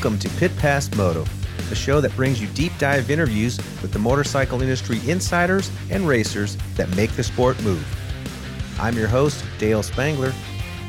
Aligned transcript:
Welcome 0.00 0.18
to 0.20 0.30
Pit 0.38 0.56
Pass 0.56 0.90
Moto, 0.96 1.26
a 1.70 1.74
show 1.74 2.00
that 2.00 2.16
brings 2.16 2.40
you 2.40 2.48
deep 2.54 2.72
dive 2.78 3.10
interviews 3.10 3.58
with 3.82 3.92
the 3.92 3.98
motorcycle 3.98 4.62
industry 4.62 4.98
insiders 5.06 5.70
and 5.90 6.08
racers 6.08 6.56
that 6.76 6.88
make 6.96 7.12
the 7.12 7.22
sport 7.22 7.62
move. 7.62 7.86
I'm 8.80 8.96
your 8.96 9.08
host, 9.08 9.44
Dale 9.58 9.82
Spangler, 9.82 10.32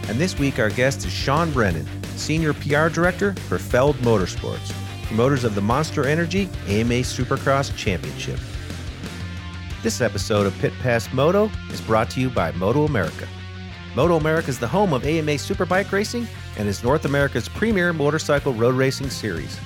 and 0.07 0.17
this 0.17 0.39
week 0.39 0.59
our 0.59 0.69
guest 0.69 1.05
is 1.05 1.11
Sean 1.11 1.51
Brennan, 1.51 1.85
Senior 2.15 2.53
PR 2.53 2.87
Director 2.87 3.33
for 3.49 3.59
Feld 3.59 3.97
Motorsports, 3.97 4.71
promoters 5.07 5.43
of 5.43 5.55
the 5.55 5.61
Monster 5.61 6.07
Energy 6.07 6.43
AMA 6.69 7.03
Supercross 7.03 7.75
Championship. 7.75 8.39
This 9.83 9.99
episode 9.99 10.45
of 10.45 10.57
Pit 10.59 10.71
Pass 10.79 11.11
Moto 11.11 11.51
is 11.69 11.81
brought 11.81 12.09
to 12.11 12.21
you 12.21 12.29
by 12.29 12.53
Moto 12.53 12.85
America. 12.85 13.27
Moto 13.93 14.15
America 14.15 14.47
is 14.47 14.57
the 14.57 14.69
home 14.69 14.93
of 14.93 15.05
AMA 15.05 15.33
Superbike 15.33 15.91
racing 15.91 16.29
and 16.57 16.67
is 16.67 16.83
North 16.83 17.05
America's 17.05 17.47
premier 17.49 17.93
motorcycle 17.93 18.53
road 18.53 18.75
racing 18.75 19.09
series. 19.09 19.57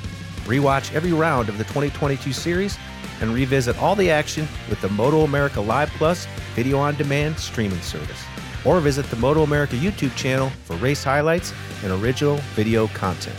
Rewatch 0.46 0.94
every 0.94 1.14
round 1.14 1.50
of 1.50 1.58
the 1.58 1.64
2022 1.66 2.32
series 2.34 2.78
and 3.22 3.34
revisit 3.34 3.78
all 3.82 3.96
the 3.96 4.12
action 4.12 4.48
with 4.70 4.80
the 4.82 4.90
Moto 4.90 5.22
America 5.22 5.60
Live 5.60 5.90
Plus 5.92 6.28
video 6.54 6.78
on 6.78 6.96
demand 6.96 7.40
streaming 7.40 7.82
service. 7.82 8.24
Or 8.66 8.80
visit 8.80 9.06
the 9.08 9.16
Moto 9.16 9.44
America 9.44 9.76
YouTube 9.76 10.16
channel 10.16 10.50
for 10.66 10.76
race 10.78 11.04
highlights 11.04 11.54
and 11.84 11.92
original 11.92 12.38
video 12.56 12.88
content. 12.90 13.36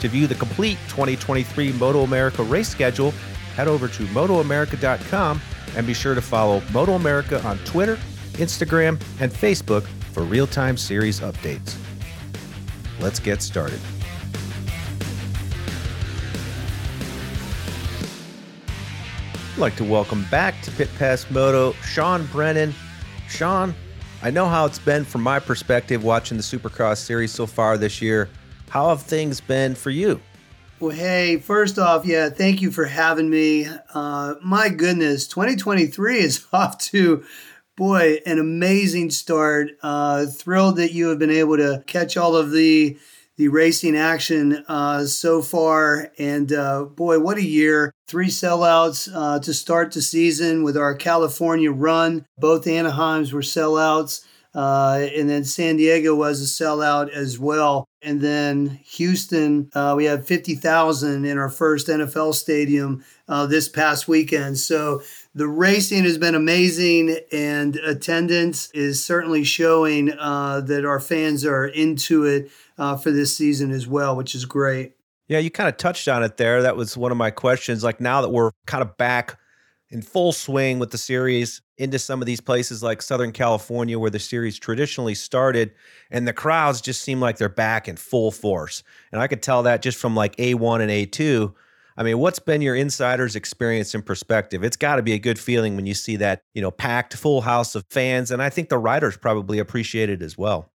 To 0.00 0.08
view 0.08 0.26
the 0.26 0.34
complete 0.34 0.78
2023 0.88 1.72
Moto 1.72 2.02
America 2.02 2.42
race 2.42 2.68
schedule, 2.68 3.12
head 3.54 3.68
over 3.68 3.88
to 3.88 4.02
MotoAmerica.com 4.06 5.40
and 5.76 5.86
be 5.86 5.94
sure 5.94 6.14
to 6.14 6.20
follow 6.20 6.62
Moto 6.72 6.92
America 6.94 7.42
on 7.44 7.58
Twitter, 7.58 7.96
Instagram, 8.32 9.00
and 9.20 9.32
Facebook 9.32 9.84
for 10.12 10.22
real 10.22 10.46
time 10.46 10.76
series 10.76 11.20
updates. 11.20 11.81
Let's 13.02 13.18
get 13.18 13.42
started. 13.42 13.80
I'd 19.52 19.58
like 19.58 19.74
to 19.76 19.84
welcome 19.84 20.24
back 20.30 20.62
to 20.62 20.70
Pit 20.70 20.88
Pass 20.98 21.28
Moto 21.28 21.72
Sean 21.84 22.26
Brennan. 22.26 22.72
Sean, 23.28 23.74
I 24.22 24.30
know 24.30 24.48
how 24.48 24.66
it's 24.66 24.78
been 24.78 25.04
from 25.04 25.20
my 25.22 25.40
perspective 25.40 26.04
watching 26.04 26.36
the 26.36 26.44
Supercross 26.44 26.98
series 26.98 27.32
so 27.32 27.44
far 27.44 27.76
this 27.76 28.00
year. 28.00 28.28
How 28.68 28.90
have 28.90 29.02
things 29.02 29.40
been 29.40 29.74
for 29.74 29.90
you? 29.90 30.20
Well, 30.78 30.94
hey, 30.94 31.38
first 31.38 31.78
off, 31.78 32.06
yeah, 32.06 32.28
thank 32.28 32.62
you 32.62 32.70
for 32.70 32.84
having 32.84 33.28
me. 33.28 33.68
Uh, 33.92 34.34
my 34.42 34.68
goodness, 34.68 35.26
2023 35.26 36.18
is 36.18 36.46
off 36.52 36.78
to 36.78 37.24
boy, 37.76 38.18
an 38.26 38.38
amazing 38.38 39.10
start. 39.10 39.70
Uh, 39.82 40.26
thrilled 40.26 40.76
that 40.76 40.92
you 40.92 41.08
have 41.08 41.18
been 41.18 41.30
able 41.30 41.56
to 41.56 41.82
catch 41.86 42.16
all 42.16 42.36
of 42.36 42.50
the 42.50 42.98
the 43.38 43.48
racing 43.48 43.96
action 43.96 44.62
uh, 44.68 45.04
so 45.06 45.40
far. 45.40 46.12
And 46.18 46.52
uh, 46.52 46.84
boy, 46.84 47.18
what 47.18 47.38
a 47.38 47.44
year! 47.44 47.92
Three 48.06 48.28
sellouts 48.28 49.10
uh, 49.12 49.40
to 49.40 49.54
start 49.54 49.92
the 49.92 50.02
season 50.02 50.62
with 50.62 50.76
our 50.76 50.94
California 50.94 51.72
run. 51.72 52.26
Both 52.38 52.66
Anaheims 52.66 53.32
were 53.32 53.40
sellouts. 53.40 54.24
Uh, 54.54 55.08
and 55.16 55.30
then 55.30 55.44
San 55.44 55.76
Diego 55.76 56.14
was 56.14 56.42
a 56.42 56.64
sellout 56.64 57.08
as 57.08 57.38
well. 57.38 57.86
And 58.02 58.20
then 58.20 58.80
Houston, 58.84 59.70
uh, 59.74 59.94
we 59.96 60.04
had 60.04 60.26
50,000 60.26 61.24
in 61.24 61.38
our 61.38 61.48
first 61.48 61.88
NFL 61.88 62.34
stadium 62.34 63.04
uh, 63.28 63.46
this 63.46 63.68
past 63.68 64.08
weekend. 64.08 64.58
So 64.58 65.02
the 65.34 65.48
racing 65.48 66.04
has 66.04 66.18
been 66.18 66.34
amazing, 66.34 67.16
and 67.32 67.76
attendance 67.76 68.70
is 68.72 69.02
certainly 69.02 69.44
showing 69.44 70.12
uh, 70.18 70.60
that 70.60 70.84
our 70.84 71.00
fans 71.00 71.44
are 71.44 71.66
into 71.66 72.24
it 72.24 72.50
uh, 72.76 72.96
for 72.96 73.10
this 73.10 73.36
season 73.36 73.70
as 73.70 73.86
well, 73.86 74.14
which 74.14 74.34
is 74.34 74.44
great. 74.44 74.92
Yeah, 75.28 75.38
you 75.38 75.50
kind 75.50 75.68
of 75.68 75.78
touched 75.78 76.08
on 76.08 76.22
it 76.22 76.36
there. 76.36 76.60
That 76.62 76.76
was 76.76 76.96
one 76.96 77.10
of 77.12 77.16
my 77.16 77.30
questions. 77.30 77.82
Like 77.82 78.00
now 78.00 78.20
that 78.20 78.28
we're 78.28 78.50
kind 78.66 78.82
of 78.82 78.96
back 78.98 79.38
in 79.88 80.02
full 80.02 80.32
swing 80.32 80.78
with 80.78 80.90
the 80.90 80.98
series 80.98 81.62
into 81.78 81.98
some 81.98 82.20
of 82.20 82.26
these 82.26 82.40
places 82.40 82.82
like 82.82 83.00
Southern 83.00 83.32
California, 83.32 83.98
where 83.98 84.10
the 84.10 84.18
series 84.18 84.58
traditionally 84.58 85.14
started, 85.14 85.72
and 86.10 86.28
the 86.28 86.32
crowds 86.34 86.82
just 86.82 87.00
seem 87.00 87.20
like 87.20 87.38
they're 87.38 87.48
back 87.48 87.88
in 87.88 87.96
full 87.96 88.30
force. 88.30 88.82
And 89.12 89.20
I 89.20 89.26
could 89.26 89.42
tell 89.42 89.62
that 89.62 89.80
just 89.80 89.98
from 89.98 90.14
like 90.14 90.36
A1 90.36 90.82
and 90.82 90.90
A2 90.90 91.54
I 91.96 92.02
mean, 92.02 92.18
what's 92.18 92.38
been 92.38 92.62
your 92.62 92.74
insider's 92.74 93.36
experience 93.36 93.94
and 93.94 94.04
perspective? 94.04 94.64
It's 94.64 94.76
got 94.76 94.96
to 94.96 95.02
be 95.02 95.12
a 95.12 95.18
good 95.18 95.38
feeling 95.38 95.76
when 95.76 95.86
you 95.86 95.94
see 95.94 96.16
that, 96.16 96.42
you 96.54 96.62
know, 96.62 96.70
packed 96.70 97.14
full 97.14 97.42
house 97.42 97.74
of 97.74 97.84
fans. 97.90 98.30
And 98.30 98.42
I 98.42 98.50
think 98.50 98.68
the 98.68 98.78
riders 98.78 99.16
probably 99.16 99.58
appreciate 99.58 100.08
it 100.10 100.22
as 100.22 100.38
well. 100.38 100.70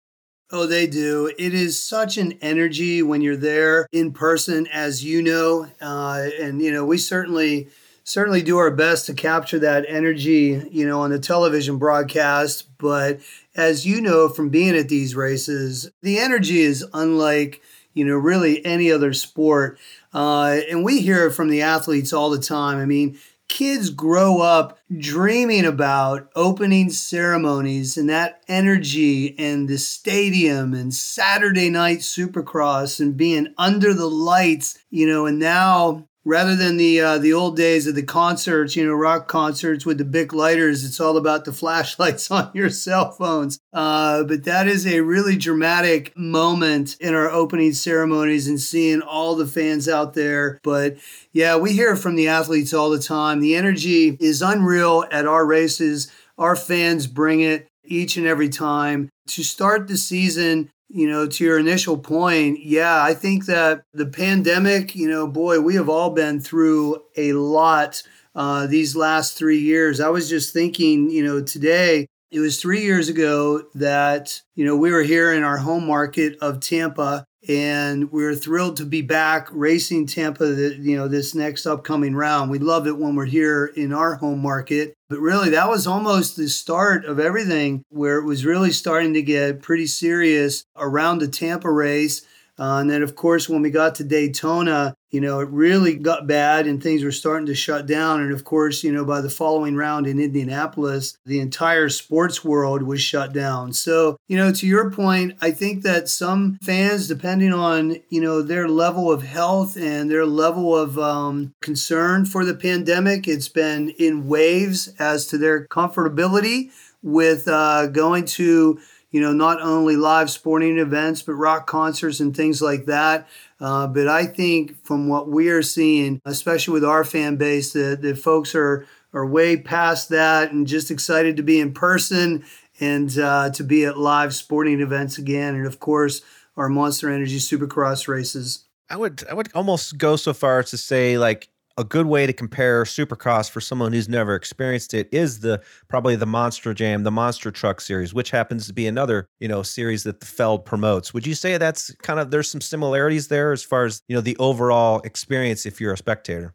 Oh, 0.50 0.66
they 0.66 0.87
do. 0.87 1.32
It 1.38 1.54
is 1.54 1.82
such 1.82 2.19
an 2.19 2.32
energy 2.41 3.03
when 3.03 3.21
you're 3.21 3.37
there 3.37 3.88
in 3.91 4.12
person, 4.12 4.69
as 4.69 5.04
you 5.04 5.21
know. 5.21 5.69
Uh, 5.81 6.28
and, 6.41 6.62
you 6.62 6.71
know, 6.71 6.84
we 6.84 6.99
certainly 6.99 7.69
certainly 8.06 8.41
do 8.41 8.56
our 8.56 8.71
best 8.71 9.06
to 9.06 9.15
capture 9.15 9.59
that 9.59 9.84
energy, 9.88 10.65
you 10.71 10.87
know, 10.87 11.00
on 11.00 11.10
the 11.10 11.19
television 11.19 11.77
broadcast. 11.77 12.69
But 12.78 13.19
as 13.56 13.84
you 13.84 14.00
know 14.00 14.28
from 14.28 14.48
being 14.48 14.77
at 14.77 14.88
these 14.88 15.16
races, 15.16 15.91
the 16.03 16.19
energy 16.19 16.60
is 16.60 16.87
unlike, 16.94 17.60
you 17.94 18.04
know, 18.04 18.15
really 18.15 18.65
any 18.65 18.93
other 18.93 19.12
sport. 19.12 19.78
Uh, 20.16 20.60
and 20.71 20.82
we 20.82 21.03
hear 21.03 21.27
it 21.27 21.32
from 21.32 21.50
the 21.50 21.60
athletes 21.60 22.10
all 22.10 22.31
the 22.31 22.41
time. 22.41 22.78
I 22.78 22.87
mean, 22.87 23.19
kids 23.49 23.91
grow 23.91 24.41
up 24.41 24.78
dreaming 24.97 25.66
about 25.66 26.31
opening 26.34 26.88
ceremonies 26.88 27.99
and 27.99 28.09
that 28.09 28.43
energy 28.49 29.38
and 29.38 29.69
the 29.69 29.77
stadium 29.77 30.72
and 30.72 30.94
Saturday 30.94 31.69
night 31.69 31.99
supercross 31.99 32.99
and 32.99 33.15
being 33.15 33.53
under 33.59 33.93
the 33.93 34.09
lights, 34.09 34.78
you 34.88 35.06
know, 35.06 35.27
and 35.27 35.38
now 35.38 36.09
rather 36.26 36.56
than 36.56 36.76
the 36.76 37.00
uh, 37.00 37.19
the 37.19 37.32
old 37.32 37.56
days 37.56 37.87
of 37.87 37.94
the 37.94 38.03
concerts, 38.03 38.76
you 38.76 38.84
know, 38.84 38.92
rock 38.92 39.28
concerts 39.28 39.87
with 39.87 39.97
the 39.97 40.04
big 40.04 40.34
lighters. 40.34 40.84
It's 40.84 41.00
all 41.00 41.16
about 41.16 41.44
the 41.47 41.53
flashlights 41.62 42.31
on 42.31 42.50
your 42.53 42.69
cell 42.69 43.12
phones. 43.12 43.59
Uh, 43.72 44.25
but 44.25 44.44
that 44.44 44.66
is 44.66 44.86
a 44.86 45.00
really 45.00 45.36
dramatic 45.36 46.15
moment 46.19 46.97
in 47.00 47.15
our 47.15 47.31
opening 47.31 47.72
ceremonies 47.72 48.48
and 48.48 48.60
seeing 48.60 49.00
all 49.00 49.36
the 49.36 49.47
fans 49.47 49.88
out 49.88 50.15
there. 50.15 50.60
But 50.62 50.97
yeah, 51.32 51.56
we 51.56 51.72
hear 51.72 51.97
from 51.97 52.16
the 52.16 52.28
athletes 52.28 52.75
all 52.75 52.91
the 52.91 52.98
time. 52.98 53.41
The 53.41 53.54
energy 53.54 54.16
is 54.20 54.42
unreal 54.42 55.04
at 55.10 55.26
our 55.26 55.47
races. 55.47 56.10
Our 56.36 56.56
fans 56.56 57.06
bring 57.06 57.41
it 57.41 57.69
each 57.84 58.16
and 58.16 58.26
every 58.26 58.48
time. 58.48 59.09
To 59.28 59.42
start 59.42 59.88
the 59.88 59.97
season, 59.97 60.70
you 60.88 61.08
know, 61.08 61.26
to 61.26 61.44
your 61.44 61.58
initial 61.58 61.98
point, 61.98 62.60
yeah, 62.62 63.02
I 63.02 63.14
think 63.14 63.47
that 63.47 63.82
the 63.92 64.06
pandemic, 64.06 64.94
you 64.94 65.08
know, 65.08 65.26
boy, 65.26 65.60
we 65.60 65.74
have 65.74 65.88
all 65.88 66.10
been 66.10 66.41
through 66.41 67.02
a 67.16 67.32
lot 67.32 68.03
uh, 68.34 68.66
these 68.66 68.94
last 68.94 69.36
three 69.36 69.59
years. 69.59 70.00
I 70.00 70.09
was 70.09 70.28
just 70.28 70.53
thinking, 70.53 71.10
you 71.10 71.24
know, 71.24 71.42
today, 71.42 72.06
it 72.30 72.41
was 72.41 72.60
three 72.60 72.83
years 72.83 73.09
ago 73.09 73.65
that, 73.74 74.42
you 74.54 74.65
know, 74.65 74.77
we 74.77 74.92
were 74.92 75.03
here 75.03 75.33
in 75.33 75.42
our 75.42 75.56
home 75.59 75.86
market 75.86 76.36
of 76.41 76.60
Tampa 76.60 77.25
and 77.48 78.10
we're 78.10 78.34
thrilled 78.34 78.77
to 78.78 78.84
be 78.84 79.03
back 79.03 79.48
racing 79.53 80.07
Tampa. 80.07 80.47
The, 80.47 80.77
you 80.77 80.97
know, 80.97 81.09
this 81.09 81.34
next 81.34 81.66
upcoming 81.66 82.15
round. 82.15 82.51
We 82.51 82.59
love 82.59 82.87
it 82.87 82.98
when 82.98 83.15
we're 83.15 83.27
here 83.27 83.66
in 83.66 83.93
our 83.93 84.16
home 84.16 84.41
market. 84.41 84.95
But 85.09 85.21
really, 85.21 85.51
that 85.51 85.69
was 85.69 85.87
almost 85.87 86.37
the 86.37 86.48
start 86.48 87.04
of 87.04 87.21
everything, 87.21 87.84
where 87.91 88.19
it 88.19 88.25
was 88.25 88.45
really 88.45 88.72
starting 88.72 89.15
to 89.15 89.22
get 89.22 89.63
pretty 89.63 89.87
serious 89.87 90.65
around 90.77 91.19
the 91.19 91.28
Tampa 91.28 91.71
race. 91.71 92.27
Uh, 92.59 92.78
and 92.78 92.91
then, 92.91 93.03
of 93.03 93.15
course, 93.15 93.48
when 93.48 93.63
we 93.63 93.71
got 93.71 93.95
to 93.97 94.04
Daytona, 94.04 94.96
you 95.10 95.20
know, 95.20 95.41
it 95.41 95.48
really 95.50 95.94
got 95.94 96.26
bad 96.26 96.66
and 96.66 96.82
things 96.82 97.04
were 97.04 97.12
starting 97.12 97.47
to 97.47 97.54
shut 97.54 97.86
down. 97.86 98.20
And 98.20 98.32
of 98.32 98.44
course, 98.44 98.82
you 98.82 98.92
know, 98.92 99.04
by 99.04 99.20
the 99.20 99.30
following 99.30 99.76
round 99.76 100.06
in 100.06 100.18
Indianapolis, 100.18 101.16
the 101.24 101.41
entire 101.41 101.88
sports 101.88 102.44
world 102.44 102.82
was 102.82 103.00
shut 103.00 103.32
down. 103.32 103.72
So, 103.72 104.16
you 104.28 104.36
know, 104.36 104.53
to 104.53 104.66
your 104.66 104.91
point, 104.91 105.36
I 105.41 105.53
think 105.53 105.82
that 105.84 106.08
some 106.08 106.58
fans, 106.62 107.06
depending 107.06 107.53
on, 107.53 107.97
you 108.10 108.20
know, 108.20 108.42
their 108.42 108.68
level 108.68 109.10
of 109.10 109.22
health 109.22 109.76
and 109.76 110.10
their 110.10 110.26
level 110.26 110.76
of 110.76 110.98
um, 110.98 111.54
concern 111.62 112.24
for 112.24 112.44
the 112.44 112.54
pandemic, 112.54 113.28
it's 113.28 113.48
been 113.48 113.91
in 113.91 114.26
waves 114.26 114.88
as 114.98 115.26
to 115.28 115.38
their 115.38 115.66
comfortability 115.66 116.70
with 117.02 117.47
uh, 117.47 117.86
going 117.86 118.24
to, 118.24 118.80
you 119.12 119.20
know, 119.20 119.32
not 119.32 119.62
only 119.62 119.97
live 119.97 120.30
sporting 120.30 120.78
events, 120.78 121.22
but 121.22 121.34
rock 121.34 121.66
concerts 121.66 122.18
and 122.20 122.36
things 122.36 122.60
like 122.60 122.86
that. 122.86 123.28
Uh, 123.60 123.86
but 123.86 124.06
I 124.06 124.26
think 124.26 124.84
from 124.84 125.08
what 125.08 125.28
we 125.28 125.48
are 125.48 125.62
seeing, 125.62 126.20
especially 126.24 126.74
with 126.74 126.84
our 126.84 127.04
fan 127.04 127.36
base, 127.36 127.72
that, 127.72 128.03
that 128.03 128.18
folks 128.18 128.54
are 128.54 128.86
are 129.12 129.26
way 129.26 129.56
past 129.56 130.10
that 130.10 130.53
and 130.53 130.66
just 130.66 130.91
excited 130.91 131.38
to 131.38 131.42
be 131.42 131.58
in 131.58 131.72
person 131.72 132.44
and 132.80 133.18
uh, 133.18 133.48
to 133.50 133.64
be 133.64 133.84
at 133.86 133.97
live 133.97 134.34
sporting 134.34 134.80
events 134.80 135.16
again. 135.16 135.54
And 135.54 135.66
of 135.66 135.80
course, 135.80 136.20
our 136.56 136.68
Monster 136.68 137.10
Energy 137.10 137.38
Supercross 137.38 138.08
races. 138.08 138.64
I 138.91 138.97
would 138.97 139.24
I 139.28 139.34
would 139.34 139.50
almost 139.54 139.98
go 139.98 140.16
so 140.16 140.32
far 140.32 140.60
as 140.60 140.70
to 140.70 140.78
say 140.78 141.18
like 141.18 141.48
a 141.78 141.84
good 141.84 142.06
way 142.06 142.26
to 142.26 142.32
compare 142.32 142.84
Supercross 142.84 143.50
for 143.50 143.60
someone 143.60 143.92
who's 143.92 144.08
never 144.08 144.34
experienced 144.34 144.94
it 144.94 145.08
is 145.12 145.40
the 145.40 145.62
probably 145.88 146.16
the 146.16 146.26
Monster 146.26 146.72
Jam, 146.72 147.02
the 147.02 147.10
Monster 147.10 147.50
Truck 147.50 147.80
series, 147.80 148.14
which 148.14 148.30
happens 148.30 148.66
to 148.66 148.72
be 148.72 148.86
another 148.86 149.28
you 149.40 149.48
know 149.48 149.62
series 149.62 150.04
that 150.04 150.20
the 150.20 150.26
Feld 150.26 150.64
promotes. 150.64 151.12
Would 151.12 151.26
you 151.26 151.34
say 151.34 151.58
that's 151.58 151.94
kind 151.96 152.18
of 152.18 152.30
there's 152.30 152.50
some 152.50 152.60
similarities 152.60 153.28
there 153.28 153.52
as 153.52 153.62
far 153.62 153.84
as 153.84 154.02
you 154.08 154.14
know 154.14 154.22
the 154.22 154.36
overall 154.38 155.00
experience 155.04 155.66
if 155.66 155.80
you're 155.80 155.92
a 155.92 155.98
spectator? 155.98 156.54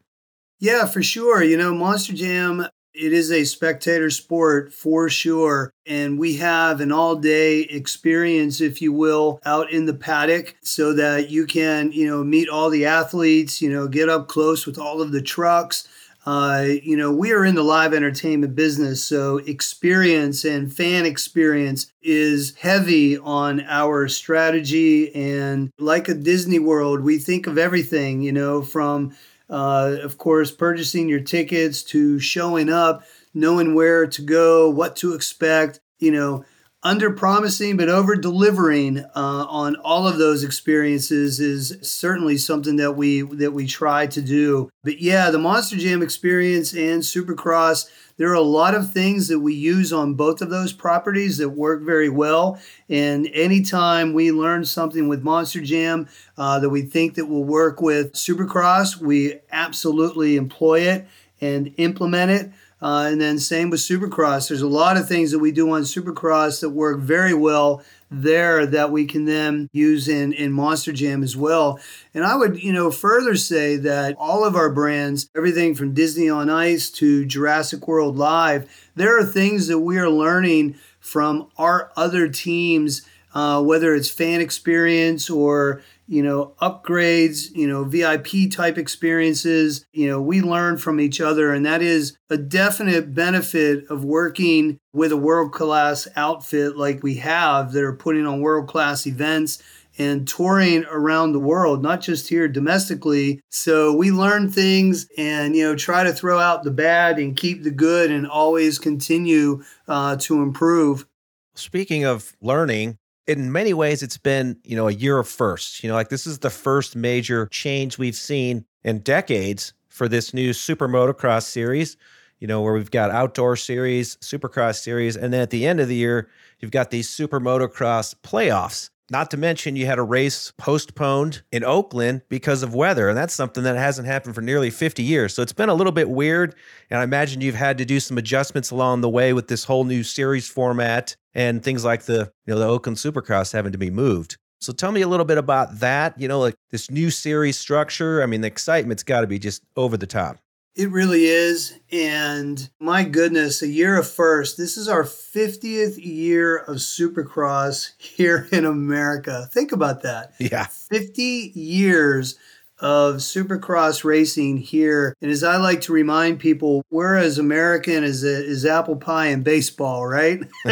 Yeah, 0.58 0.86
for 0.86 1.02
sure. 1.02 1.42
You 1.42 1.56
know, 1.56 1.74
Monster 1.74 2.12
Jam 2.12 2.66
it 2.94 3.12
is 3.12 3.30
a 3.30 3.44
spectator 3.44 4.10
sport 4.10 4.72
for 4.72 5.08
sure. 5.08 5.72
And 5.86 6.18
we 6.18 6.36
have 6.36 6.80
an 6.80 6.92
all 6.92 7.16
day 7.16 7.60
experience, 7.60 8.60
if 8.60 8.82
you 8.82 8.92
will, 8.92 9.40
out 9.44 9.70
in 9.70 9.86
the 9.86 9.94
paddock 9.94 10.56
so 10.62 10.92
that 10.94 11.30
you 11.30 11.46
can, 11.46 11.92
you 11.92 12.06
know, 12.06 12.22
meet 12.22 12.48
all 12.48 12.70
the 12.70 12.86
athletes, 12.86 13.62
you 13.62 13.70
know, 13.70 13.88
get 13.88 14.08
up 14.08 14.28
close 14.28 14.66
with 14.66 14.78
all 14.78 15.00
of 15.00 15.12
the 15.12 15.22
trucks. 15.22 15.88
Uh, 16.24 16.66
you 16.84 16.96
know, 16.96 17.10
we 17.12 17.32
are 17.32 17.44
in 17.44 17.56
the 17.56 17.64
live 17.64 17.92
entertainment 17.92 18.54
business, 18.54 19.04
so 19.04 19.38
experience 19.38 20.44
and 20.44 20.72
fan 20.72 21.04
experience 21.04 21.90
is 22.00 22.54
heavy 22.60 23.18
on 23.18 23.60
our 23.62 24.06
strategy. 24.06 25.12
And 25.16 25.72
like 25.80 26.08
a 26.08 26.14
Disney 26.14 26.60
World, 26.60 27.00
we 27.00 27.18
think 27.18 27.48
of 27.48 27.58
everything, 27.58 28.22
you 28.22 28.30
know, 28.30 28.62
from 28.62 29.16
uh, 29.52 29.98
of 30.02 30.16
course, 30.16 30.50
purchasing 30.50 31.08
your 31.08 31.20
tickets 31.20 31.82
to 31.84 32.18
showing 32.18 32.70
up, 32.70 33.04
knowing 33.34 33.74
where 33.74 34.06
to 34.06 34.22
go, 34.22 34.70
what 34.70 34.96
to 34.96 35.12
expect, 35.12 35.78
you 35.98 36.10
know, 36.10 36.44
under 36.84 37.12
promising 37.12 37.76
but 37.76 37.88
over 37.88 38.16
delivering 38.16 38.98
uh, 38.98 39.46
on 39.48 39.76
all 39.76 40.06
of 40.06 40.18
those 40.18 40.42
experiences 40.42 41.38
is 41.38 41.78
certainly 41.82 42.36
something 42.36 42.76
that 42.76 42.92
we 42.92 43.22
that 43.22 43.52
we 43.52 43.66
try 43.66 44.06
to 44.06 44.20
do. 44.20 44.68
But 44.82 45.00
yeah 45.00 45.30
the 45.30 45.38
monster 45.38 45.76
jam 45.76 46.02
experience 46.02 46.72
and 46.72 47.02
supercross 47.02 47.88
there 48.16 48.30
are 48.30 48.34
a 48.34 48.40
lot 48.40 48.74
of 48.74 48.92
things 48.92 49.28
that 49.28 49.40
we 49.40 49.54
use 49.54 49.92
on 49.92 50.14
both 50.14 50.42
of 50.42 50.50
those 50.50 50.72
properties 50.72 51.38
that 51.38 51.48
work 51.48 51.82
very 51.82 52.10
well. 52.10 52.60
And 52.88 53.26
anytime 53.32 54.12
we 54.12 54.30
learn 54.30 54.64
something 54.64 55.08
with 55.08 55.22
monster 55.22 55.62
jam 55.62 56.08
uh, 56.36 56.58
that 56.60 56.68
we 56.68 56.82
think 56.82 57.14
that 57.14 57.26
will 57.26 57.44
work 57.44 57.80
with 57.80 58.12
supercross 58.14 58.96
we 58.96 59.38
absolutely 59.52 60.36
employ 60.36 60.80
it 60.80 61.06
and 61.40 61.72
implement 61.76 62.30
it 62.30 62.50
uh, 62.82 63.08
and 63.10 63.20
then 63.20 63.38
same 63.38 63.70
with 63.70 63.80
Supercross. 63.80 64.48
There's 64.48 64.60
a 64.60 64.66
lot 64.66 64.96
of 64.96 65.06
things 65.06 65.30
that 65.30 65.38
we 65.38 65.52
do 65.52 65.70
on 65.70 65.82
Supercross 65.82 66.60
that 66.60 66.70
work 66.70 66.98
very 66.98 67.32
well 67.32 67.82
there 68.10 68.66
that 68.66 68.90
we 68.90 69.06
can 69.06 69.24
then 69.24 69.68
use 69.72 70.08
in, 70.08 70.32
in 70.32 70.52
Monster 70.52 70.92
Jam 70.92 71.22
as 71.22 71.36
well. 71.36 71.78
And 72.12 72.24
I 72.24 72.36
would, 72.36 72.62
you 72.62 72.72
know, 72.72 72.90
further 72.90 73.36
say 73.36 73.76
that 73.76 74.16
all 74.18 74.44
of 74.44 74.56
our 74.56 74.70
brands, 74.70 75.30
everything 75.34 75.74
from 75.74 75.94
Disney 75.94 76.28
on 76.28 76.50
Ice 76.50 76.90
to 76.90 77.24
Jurassic 77.24 77.86
World 77.88 78.18
Live, 78.18 78.68
there 78.96 79.18
are 79.18 79.24
things 79.24 79.68
that 79.68 79.78
we 79.78 79.96
are 79.96 80.10
learning 80.10 80.76
from 81.00 81.48
our 81.56 81.90
other 81.96 82.28
teams, 82.28 83.02
uh, 83.34 83.62
whether 83.62 83.94
it's 83.94 84.10
fan 84.10 84.40
experience 84.40 85.30
or 85.30 85.82
you 86.12 86.22
know, 86.22 86.52
upgrades, 86.60 87.54
you 87.54 87.66
know, 87.66 87.84
VIP 87.84 88.50
type 88.50 88.76
experiences. 88.76 89.86
You 89.94 90.08
know, 90.08 90.20
we 90.20 90.42
learn 90.42 90.76
from 90.76 91.00
each 91.00 91.22
other, 91.22 91.54
and 91.54 91.64
that 91.64 91.80
is 91.80 92.18
a 92.28 92.36
definite 92.36 93.14
benefit 93.14 93.88
of 93.88 94.04
working 94.04 94.78
with 94.92 95.10
a 95.10 95.16
world 95.16 95.52
class 95.52 96.06
outfit 96.14 96.76
like 96.76 97.02
we 97.02 97.14
have 97.14 97.72
that 97.72 97.82
are 97.82 97.94
putting 97.94 98.26
on 98.26 98.42
world 98.42 98.68
class 98.68 99.06
events 99.06 99.62
and 99.96 100.28
touring 100.28 100.84
around 100.84 101.32
the 101.32 101.38
world, 101.38 101.82
not 101.82 102.02
just 102.02 102.28
here 102.28 102.46
domestically. 102.46 103.40
So 103.50 103.94
we 103.94 104.10
learn 104.10 104.50
things 104.50 105.08
and, 105.16 105.56
you 105.56 105.64
know, 105.64 105.76
try 105.76 106.02
to 106.02 106.12
throw 106.12 106.38
out 106.38 106.62
the 106.62 106.70
bad 106.70 107.18
and 107.18 107.34
keep 107.34 107.62
the 107.62 107.70
good 107.70 108.10
and 108.10 108.26
always 108.26 108.78
continue 108.78 109.62
uh, 109.88 110.16
to 110.16 110.42
improve. 110.42 111.06
Speaking 111.54 112.04
of 112.04 112.34
learning, 112.40 112.98
in 113.26 113.52
many 113.52 113.72
ways 113.72 114.02
it's 114.02 114.18
been 114.18 114.56
you 114.64 114.76
know 114.76 114.88
a 114.88 114.92
year 114.92 115.18
of 115.18 115.28
firsts 115.28 115.82
you 115.82 115.88
know 115.88 115.94
like 115.94 116.08
this 116.08 116.26
is 116.26 116.40
the 116.40 116.50
first 116.50 116.96
major 116.96 117.46
change 117.46 117.98
we've 117.98 118.16
seen 118.16 118.64
in 118.84 118.98
decades 119.00 119.72
for 119.88 120.08
this 120.08 120.34
new 120.34 120.52
super 120.52 120.88
motocross 120.88 121.44
series 121.44 121.96
you 122.40 122.46
know 122.46 122.60
where 122.60 122.72
we've 122.72 122.90
got 122.90 123.10
outdoor 123.10 123.56
series 123.56 124.16
supercross 124.16 124.82
series 124.82 125.16
and 125.16 125.32
then 125.32 125.40
at 125.40 125.50
the 125.50 125.66
end 125.66 125.80
of 125.80 125.88
the 125.88 125.94
year 125.94 126.28
you've 126.58 126.72
got 126.72 126.90
these 126.90 127.08
super 127.08 127.40
motocross 127.40 128.14
playoffs 128.22 128.90
not 129.10 129.30
to 129.32 129.36
mention, 129.36 129.76
you 129.76 129.86
had 129.86 129.98
a 129.98 130.02
race 130.02 130.52
postponed 130.56 131.42
in 131.52 131.64
Oakland 131.64 132.22
because 132.28 132.62
of 132.62 132.74
weather. 132.74 133.08
And 133.08 133.16
that's 133.16 133.34
something 133.34 133.64
that 133.64 133.76
hasn't 133.76 134.06
happened 134.06 134.34
for 134.34 134.40
nearly 134.40 134.70
50 134.70 135.02
years. 135.02 135.34
So 135.34 135.42
it's 135.42 135.52
been 135.52 135.68
a 135.68 135.74
little 135.74 135.92
bit 135.92 136.08
weird. 136.08 136.54
And 136.90 137.00
I 137.00 137.02
imagine 137.02 137.40
you've 137.40 137.54
had 137.54 137.78
to 137.78 137.84
do 137.84 138.00
some 138.00 138.18
adjustments 138.18 138.70
along 138.70 139.00
the 139.00 139.08
way 139.08 139.32
with 139.32 139.48
this 139.48 139.64
whole 139.64 139.84
new 139.84 140.02
series 140.02 140.48
format 140.48 141.16
and 141.34 141.62
things 141.62 141.84
like 141.84 142.04
the, 142.04 142.32
you 142.46 142.54
know, 142.54 142.58
the 142.58 142.66
Oakland 142.66 142.98
Supercross 142.98 143.52
having 143.52 143.72
to 143.72 143.78
be 143.78 143.90
moved. 143.90 144.36
So 144.60 144.72
tell 144.72 144.92
me 144.92 145.02
a 145.02 145.08
little 145.08 145.26
bit 145.26 145.38
about 145.38 145.80
that, 145.80 146.18
you 146.20 146.28
know, 146.28 146.38
like 146.38 146.54
this 146.70 146.90
new 146.90 147.10
series 147.10 147.58
structure. 147.58 148.22
I 148.22 148.26
mean, 148.26 148.42
the 148.42 148.46
excitement's 148.46 149.02
got 149.02 149.22
to 149.22 149.26
be 149.26 149.40
just 149.40 149.62
over 149.76 149.96
the 149.96 150.06
top. 150.06 150.38
It 150.74 150.90
really 150.90 151.26
is. 151.26 151.78
And 151.90 152.70
my 152.80 153.04
goodness, 153.04 153.60
a 153.60 153.68
year 153.68 153.98
of 153.98 154.08
first. 154.10 154.56
This 154.56 154.78
is 154.78 154.88
our 154.88 155.04
50th 155.04 156.02
year 156.02 156.56
of 156.56 156.76
Supercross 156.76 157.90
here 157.98 158.48
in 158.52 158.64
America. 158.64 159.48
Think 159.52 159.72
about 159.72 160.02
that. 160.02 160.32
Yeah. 160.38 160.64
50 160.64 161.52
years 161.54 162.36
of 162.82 163.16
supercross 163.16 164.02
racing 164.02 164.56
here. 164.56 165.14
And 165.22 165.30
as 165.30 165.44
I 165.44 165.56
like 165.56 165.80
to 165.82 165.92
remind 165.92 166.40
people, 166.40 166.82
we're 166.90 167.16
as 167.16 167.38
American 167.38 168.02
as, 168.02 168.24
as 168.24 168.66
apple 168.66 168.96
pie 168.96 169.26
and 169.26 169.44
baseball, 169.44 170.06
right? 170.06 170.40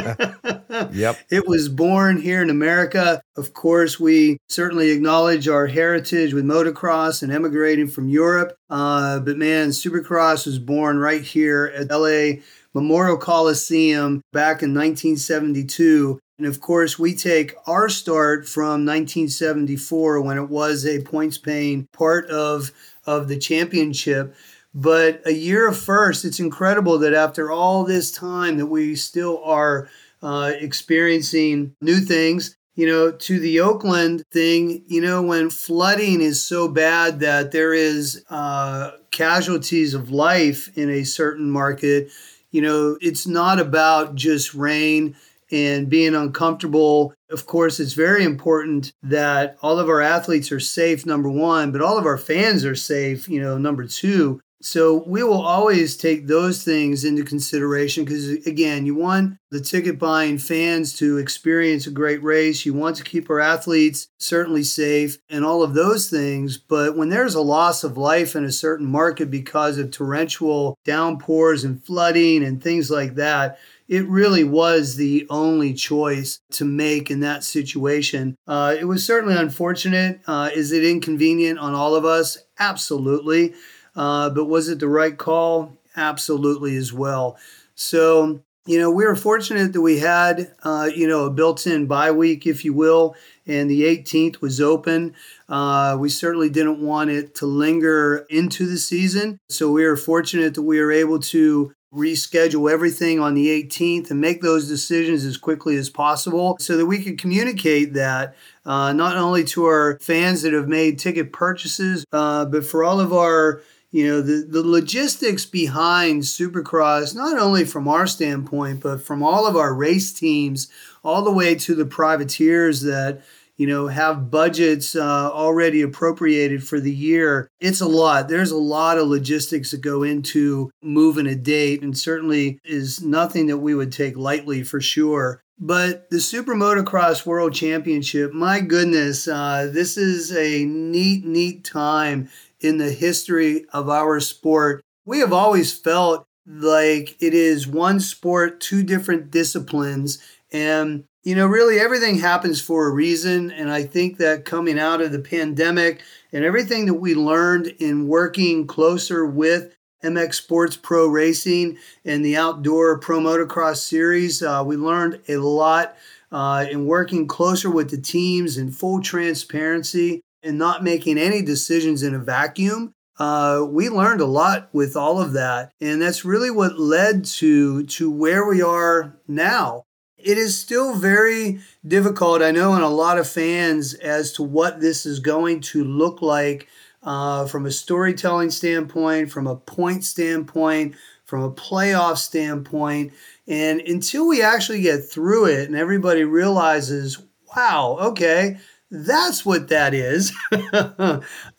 yep. 0.93 1.19
It 1.31 1.47
was 1.47 1.69
born 1.69 2.21
here 2.21 2.43
in 2.43 2.51
America. 2.51 3.23
Of 3.37 3.55
course, 3.55 4.01
we 4.01 4.39
certainly 4.49 4.91
acknowledge 4.91 5.47
our 5.47 5.69
heritage 5.69 6.35
with 6.35 6.45
motocross 6.45 7.23
and 7.23 7.33
emigrating 7.33 7.87
from 7.87 8.09
Europe. 8.09 8.57
Uh, 8.69 9.21
but 9.21 9.37
man, 9.37 9.69
supercross 9.69 10.47
was 10.47 10.59
born 10.59 10.99
right 10.99 11.23
here 11.23 11.73
at 11.77 11.91
LA 11.91 12.41
Memorial 12.75 13.17
Coliseum 13.17 14.23
back 14.33 14.63
in 14.63 14.75
1972. 14.75 16.19
And 16.41 16.47
of 16.47 16.63
course, 16.63 16.99
we 16.99 17.15
take 17.15 17.55
our 17.67 17.91
start 17.91 18.49
from 18.49 18.87
1974 18.87 20.23
when 20.23 20.39
it 20.39 20.49
was 20.49 20.87
a 20.87 21.03
points 21.03 21.37
paying 21.37 21.87
part 21.93 22.31
of, 22.31 22.73
of 23.05 23.29
the 23.29 23.37
championship. 23.37 24.35
But 24.75 25.21
a 25.27 25.35
year 25.35 25.69
of 25.69 25.77
first, 25.77 26.25
it's 26.25 26.41
incredible 26.41 26.99
that 27.01 27.13
after 27.13 27.53
all 27.53 27.85
this 27.85 28.11
time 28.11 28.57
that 28.57 28.69
we 28.69 28.95
still 28.97 29.43
are 29.45 29.91
uh, 30.23 30.53
experiencing 30.59 31.77
new 31.83 32.01
things. 32.01 32.57
You 32.75 32.87
know, 32.87 33.13
to 33.13 33.39
the 33.39 33.61
Oakland 33.61 34.25
thing, 34.33 34.83
you 34.87 35.03
know, 35.03 35.21
when 35.21 35.51
flooding 35.51 36.23
is 36.23 36.43
so 36.43 36.69
bad 36.69 37.21
that 37.21 37.53
there 37.53 37.75
is 37.75 38.25
uh, 38.31 38.93
casualties 39.11 39.93
of 39.93 40.11
life 40.11 40.75
in 40.79 40.89
a 40.89 41.05
certain 41.05 41.51
market, 41.51 42.11
you 42.51 42.63
know, 42.63 42.97
it's 43.03 43.27
not 43.27 43.61
about 43.61 44.15
just 44.15 44.55
rain 44.55 45.15
and 45.51 45.89
being 45.89 46.15
uncomfortable. 46.15 47.15
Of 47.31 47.47
course, 47.47 47.81
it's 47.81 47.95
very 47.95 48.25
important 48.25 48.93
that 49.03 49.57
all 49.63 49.79
of 49.79 49.89
our 49.89 50.01
athletes 50.01 50.51
are 50.53 50.61
safe, 50.61 51.07
number 51.07 51.31
one, 51.31 51.73
but 51.73 51.83
all 51.83 51.99
of 51.99 52.07
our 52.07 52.19
fans 52.19 52.65
are 52.65 52.75
safe, 52.75 53.29
you 53.29 53.41
know, 53.41 53.59
number 53.59 53.87
two. 53.87 54.41
So 54.63 55.05
we 55.07 55.23
will 55.23 55.41
always 55.41 55.97
take 55.97 56.27
those 56.27 56.63
things 56.63 57.03
into 57.05 57.25
consideration 57.25 58.05
because, 58.05 58.29
again, 58.47 58.85
you 58.85 58.95
want 58.95 59.39
the 59.51 59.61
ticket 59.61 59.99
buying 59.99 60.37
fans 60.37 60.95
to 60.99 61.17
experience 61.17 61.87
a 61.87 61.91
great 61.91 62.23
race. 62.23 62.67
You 62.67 62.75
want 62.75 62.97
to 62.97 63.05
keep 63.05 63.31
our 63.31 63.41
athletes 63.41 64.09
certainly 64.19 64.63
safe 64.63 65.17
and 65.31 65.47
all 65.47 65.63
of 65.63 65.73
those 65.73 66.11
things. 66.11 66.59
But 66.59 66.95
when 66.95 67.09
there's 67.09 67.35
a 67.35 67.41
loss 67.41 67.85
of 67.85 67.97
life 67.97 68.37
in 68.37 68.45
a 68.45 68.53
certain 68.53 68.87
market 68.87 69.31
because 69.31 69.79
of 69.79 69.93
torrential 69.93 70.77
downpours 70.85 71.65
and 71.65 71.83
flooding 71.83 72.45
and 72.45 72.63
things 72.63 72.91
like 72.91 73.15
that, 73.15 73.59
it 73.91 74.07
really 74.07 74.45
was 74.45 74.95
the 74.95 75.27
only 75.31 75.75
choice 75.75 76.39
to 76.53 76.65
make 76.65 77.11
in 77.11 77.19
that 77.21 77.43
situation. 77.43 78.37
Uh, 78.47 78.77
it 78.79 78.85
was 78.85 79.05
certainly 79.05 79.35
unfortunate. 79.35 80.21
Uh, 80.29 80.49
is 80.55 80.71
it 80.71 80.85
inconvenient 80.85 81.59
on 81.59 81.75
all 81.75 81.97
of 81.97 82.05
us? 82.05 82.39
Absolutely. 82.61 83.53
Uh, 83.97 84.31
but 84.31 84.45
was 84.45 84.69
it 84.69 84.79
the 84.79 84.89
right 84.89 85.19
call? 85.19 85.77
Absolutely 85.97 86.77
as 86.77 86.93
well. 86.93 87.37
So, 87.75 88.45
you 88.65 88.79
know, 88.79 88.93
we 88.93 89.05
were 89.05 89.17
fortunate 89.17 89.73
that 89.73 89.81
we 89.81 89.99
had, 89.99 90.55
uh, 90.63 90.89
you 90.95 91.09
know, 91.09 91.25
a 91.25 91.31
built 91.31 91.67
in 91.67 91.87
bye 91.87 92.13
week, 92.13 92.47
if 92.47 92.65
you 92.65 92.73
will, 92.73 93.17
and 93.45 93.69
the 93.69 93.83
18th 93.83 94.41
was 94.41 94.61
open. 94.61 95.17
Uh, 95.49 95.97
we 95.99 96.11
certainly 96.11 96.49
didn't 96.49 96.81
want 96.81 97.11
it 97.11 97.35
to 97.37 97.47
linger 97.47 98.25
into 98.31 98.67
the 98.67 98.79
season. 98.79 99.41
So 99.49 99.73
we 99.73 99.85
were 99.85 99.97
fortunate 99.97 100.55
that 100.55 100.63
we 100.63 100.79
were 100.79 100.93
able 100.93 101.19
to 101.19 101.73
reschedule 101.95 102.71
everything 102.71 103.19
on 103.19 103.35
the 103.35 103.49
18th 103.49 104.11
and 104.11 104.21
make 104.21 104.43
those 104.43 104.69
decisions 104.69 105.25
as 105.25 105.37
quickly 105.37 105.77
as 105.77 105.91
possible 105.91 106.57
so 106.61 106.77
that 106.77 106.87
we 106.87 107.03
could 107.03 107.19
communicate 107.19 107.95
that 107.95 108.37
uh, 108.65 108.93
not 108.93 109.17
only 109.17 109.43
to 109.43 109.65
our 109.65 109.99
fans 110.01 110.43
that 110.43 110.53
have 110.53 110.69
made 110.69 110.99
ticket 110.99 111.33
purchases, 111.33 112.05
uh, 112.13 112.45
but 112.45 112.65
for 112.65 112.85
all 112.85 113.01
of 113.01 113.13
our 113.13 113.61
you 113.91 114.07
know 114.07 114.23
the, 114.23 114.47
the 114.49 114.63
logistics 114.63 115.45
behind 115.45 116.23
supercross 116.23 117.15
not 117.15 117.39
only 117.39 117.65
from 117.65 117.89
our 117.89 118.07
standpoint 118.07 118.81
but 118.81 119.03
from 119.03 119.21
all 119.21 119.49
of 119.49 119.57
our 119.57 119.75
race 119.75 120.13
teams 120.13 120.69
all 121.03 121.23
the 121.23 121.33
way 121.33 121.57
to 121.57 121.75
the 121.75 121.85
privateers 121.85 122.83
that 122.83 123.21
you 123.61 123.67
know 123.67 123.89
have 123.89 124.31
budgets 124.31 124.97
uh, 124.97 125.31
already 125.31 125.83
appropriated 125.83 126.67
for 126.67 126.81
the 126.81 126.91
year 126.91 127.47
it's 127.61 127.83
a 127.83 127.87
lot 127.87 128.27
there's 128.27 128.51
a 128.51 128.57
lot 128.57 128.97
of 128.97 129.07
logistics 129.07 129.71
that 129.71 129.83
go 129.83 130.03
into 130.03 130.71
moving 130.83 131.27
a 131.27 131.35
date 131.35 131.83
and 131.83 131.97
certainly 131.97 132.59
is 132.65 133.03
nothing 133.03 133.49
that 133.49 133.59
we 133.59 133.75
would 133.75 133.93
take 133.93 134.17
lightly 134.17 134.63
for 134.63 134.81
sure 134.81 135.43
but 135.63 136.09
the 136.09 136.21
Super 136.21 136.55
Motocross 136.55 137.27
World 137.27 137.53
Championship, 137.53 138.33
my 138.33 138.63
goodness, 138.63 139.29
uh, 139.29 139.69
this 139.71 139.99
is 139.99 140.35
a 140.35 140.65
neat, 140.65 141.27
neat 141.27 141.65
time 141.65 142.31
in 142.61 142.79
the 142.79 142.91
history 142.91 143.67
of 143.71 143.91
our 143.91 144.21
sport. 144.21 144.83
We 145.05 145.19
have 145.19 145.35
always 145.35 145.71
felt 145.79 146.25
like 146.47 147.15
it 147.21 147.35
is 147.35 147.67
one 147.67 148.01
sport, 148.01 148.61
two 148.61 148.83
different 148.83 149.31
disciplines. 149.31 150.19
And, 150.51 151.05
you 151.23 151.35
know, 151.35 151.47
really 151.47 151.79
everything 151.79 152.19
happens 152.19 152.61
for 152.61 152.87
a 152.87 152.93
reason. 152.93 153.51
And 153.51 153.71
I 153.71 153.85
think 153.85 154.19
that 154.19 154.45
coming 154.45 154.79
out 154.79 155.01
of 155.01 155.13
the 155.13 155.19
pandemic 155.19 156.03
and 156.33 156.45
everything 156.45 156.87
that 156.87 156.95
we 156.95 157.15
learned 157.15 157.67
in 157.79 158.09
working 158.09 158.67
closer 158.67 159.27
with 159.27 159.75
MX 160.03 160.35
Sports 160.35 160.77
Pro 160.77 161.07
Racing 161.07 161.77
and 162.05 162.25
the 162.25 162.37
Outdoor 162.37 162.99
Pro 162.99 163.21
Motocross 163.21 163.77
Series, 163.77 164.43
uh, 164.43 164.63
we 164.65 164.77
learned 164.77 165.21
a 165.29 165.37
lot 165.37 165.97
uh, 166.33 166.67
in 166.71 166.87
working 166.87 167.27
closer 167.27 167.71
with 167.71 167.91
the 167.91 168.01
teams 168.01 168.57
in 168.57 168.71
full 168.71 169.03
transparency 169.03 170.23
and 170.43 170.59
not 170.59 170.83
making 170.83 171.19
any 171.19 171.43
decisions 171.43 172.03
in 172.03 172.15
a 172.15 172.19
vacuum. 172.19 172.93
Uh, 173.19 173.67
we 173.69 173.91
learned 173.91 174.23
a 174.23 174.27
lot 174.27 174.71
with 174.73 174.97
all 174.97 175.21
of 175.21 175.35
that, 175.35 175.71
and 175.83 176.01
that's 176.01 176.25
really 176.25 176.51
what 176.51 176.79
led 176.79 177.23
to 177.27 177.85
to 177.85 178.11
where 178.11 178.49
we 178.49 178.63
are 178.63 179.15
now. 179.29 179.85
It 180.23 180.39
is 180.39 180.59
still 180.59 180.95
very 180.95 181.61
difficult, 181.87 182.43
I 182.43 182.51
know, 182.51 182.75
in 182.75 182.83
a 182.83 182.89
lot 182.89 183.19
of 183.19 183.29
fans 183.29 183.95
as 183.95 184.33
to 184.33 184.43
what 184.43 184.81
this 184.81 185.07
is 185.07 185.21
going 185.21 185.61
to 185.63 185.85
look 185.85 186.23
like 186.23 186.69
uh, 187.03 187.47
from 187.47 187.67
a 187.67 187.71
storytelling 187.71 188.51
standpoint, 188.51 189.31
from 189.31 189.47
a 189.47 189.57
point 189.57 190.05
standpoint, 190.05 190.95
from 191.25 191.43
a 191.43 191.51
playoff 191.51 192.19
standpoint. 192.19 193.13
And 193.47 193.81
until 193.81 194.29
we 194.29 194.43
actually 194.43 194.83
get 194.83 195.05
through 195.05 195.47
it 195.47 195.67
and 195.69 195.77
everybody 195.77 196.25
realizes, 196.25 197.23
wow, 197.57 197.97
okay, 198.01 198.59
that's 198.91 199.47
what 199.47 199.69
that 199.69 199.95
is. 199.95 200.33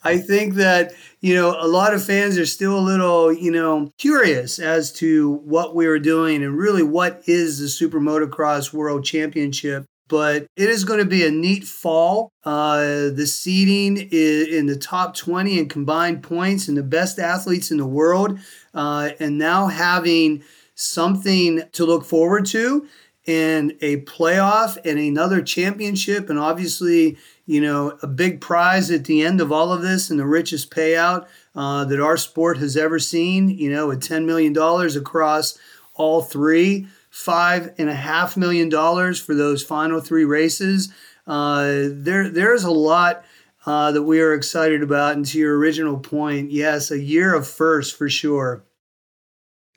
I 0.04 0.18
think 0.18 0.54
that, 0.54 0.92
you 1.20 1.34
know, 1.34 1.56
a 1.58 1.66
lot 1.66 1.94
of 1.94 2.04
fans 2.04 2.36
are 2.38 2.46
still 2.46 2.78
a 2.78 2.80
little, 2.80 3.32
you 3.32 3.50
know, 3.50 3.90
curious 3.98 4.58
as 4.58 4.92
to 4.94 5.34
what 5.44 5.74
we 5.74 5.86
are 5.86 5.98
doing 5.98 6.42
and 6.42 6.56
really 6.56 6.82
what 6.82 7.22
is 7.26 7.58
the 7.58 7.68
Super 7.68 8.00
Motocross 8.00 8.72
World 8.72 9.04
Championship. 9.04 9.86
But 10.08 10.46
it 10.56 10.68
is 10.68 10.84
going 10.84 10.98
to 10.98 11.06
be 11.06 11.24
a 11.26 11.30
neat 11.30 11.64
fall. 11.64 12.28
Uh, 12.44 13.08
the 13.08 13.26
seeding 13.26 13.96
in 13.96 14.66
the 14.66 14.76
top 14.76 15.16
20 15.16 15.58
in 15.58 15.68
combined 15.70 16.22
points 16.22 16.68
and 16.68 16.76
the 16.76 16.82
best 16.82 17.18
athletes 17.18 17.70
in 17.70 17.78
the 17.78 17.86
world. 17.86 18.38
Uh, 18.74 19.10
and 19.20 19.38
now 19.38 19.68
having 19.68 20.42
something 20.74 21.62
to 21.72 21.86
look 21.86 22.04
forward 22.04 22.44
to 22.46 22.86
and 23.26 23.72
a 23.80 23.98
playoff 24.02 24.76
and 24.84 24.98
another 24.98 25.40
championship 25.42 26.28
and 26.28 26.38
obviously 26.38 27.16
you 27.46 27.60
know 27.60 27.96
a 28.02 28.06
big 28.06 28.40
prize 28.40 28.90
at 28.90 29.04
the 29.04 29.22
end 29.22 29.40
of 29.40 29.52
all 29.52 29.72
of 29.72 29.82
this 29.82 30.10
and 30.10 30.18
the 30.18 30.26
richest 30.26 30.70
payout 30.70 31.26
uh, 31.54 31.84
that 31.84 32.00
our 32.00 32.16
sport 32.16 32.58
has 32.58 32.76
ever 32.76 32.98
seen 32.98 33.48
you 33.48 33.70
know 33.70 33.90
at 33.90 33.98
$10 34.00 34.24
million 34.24 34.56
across 34.96 35.58
all 35.94 36.22
three 36.22 36.86
five 37.12 37.74
and 37.76 37.90
a 37.90 37.94
half 37.94 38.38
million 38.38 38.70
dollars 38.70 39.20
for 39.20 39.34
those 39.34 39.62
final 39.62 40.00
three 40.00 40.24
races. 40.24 40.92
Uh, 41.26 41.84
there 41.90 42.28
there's 42.30 42.64
a 42.64 42.70
lot 42.70 43.24
uh, 43.66 43.92
that 43.92 44.02
we 44.02 44.20
are 44.20 44.32
excited 44.32 44.82
about. 44.82 45.14
And 45.14 45.26
to 45.26 45.38
your 45.38 45.56
original 45.58 45.98
point 45.98 46.50
yes 46.50 46.90
a 46.90 46.98
year 46.98 47.34
of 47.34 47.46
first 47.46 47.96
for 47.96 48.08
sure 48.08 48.64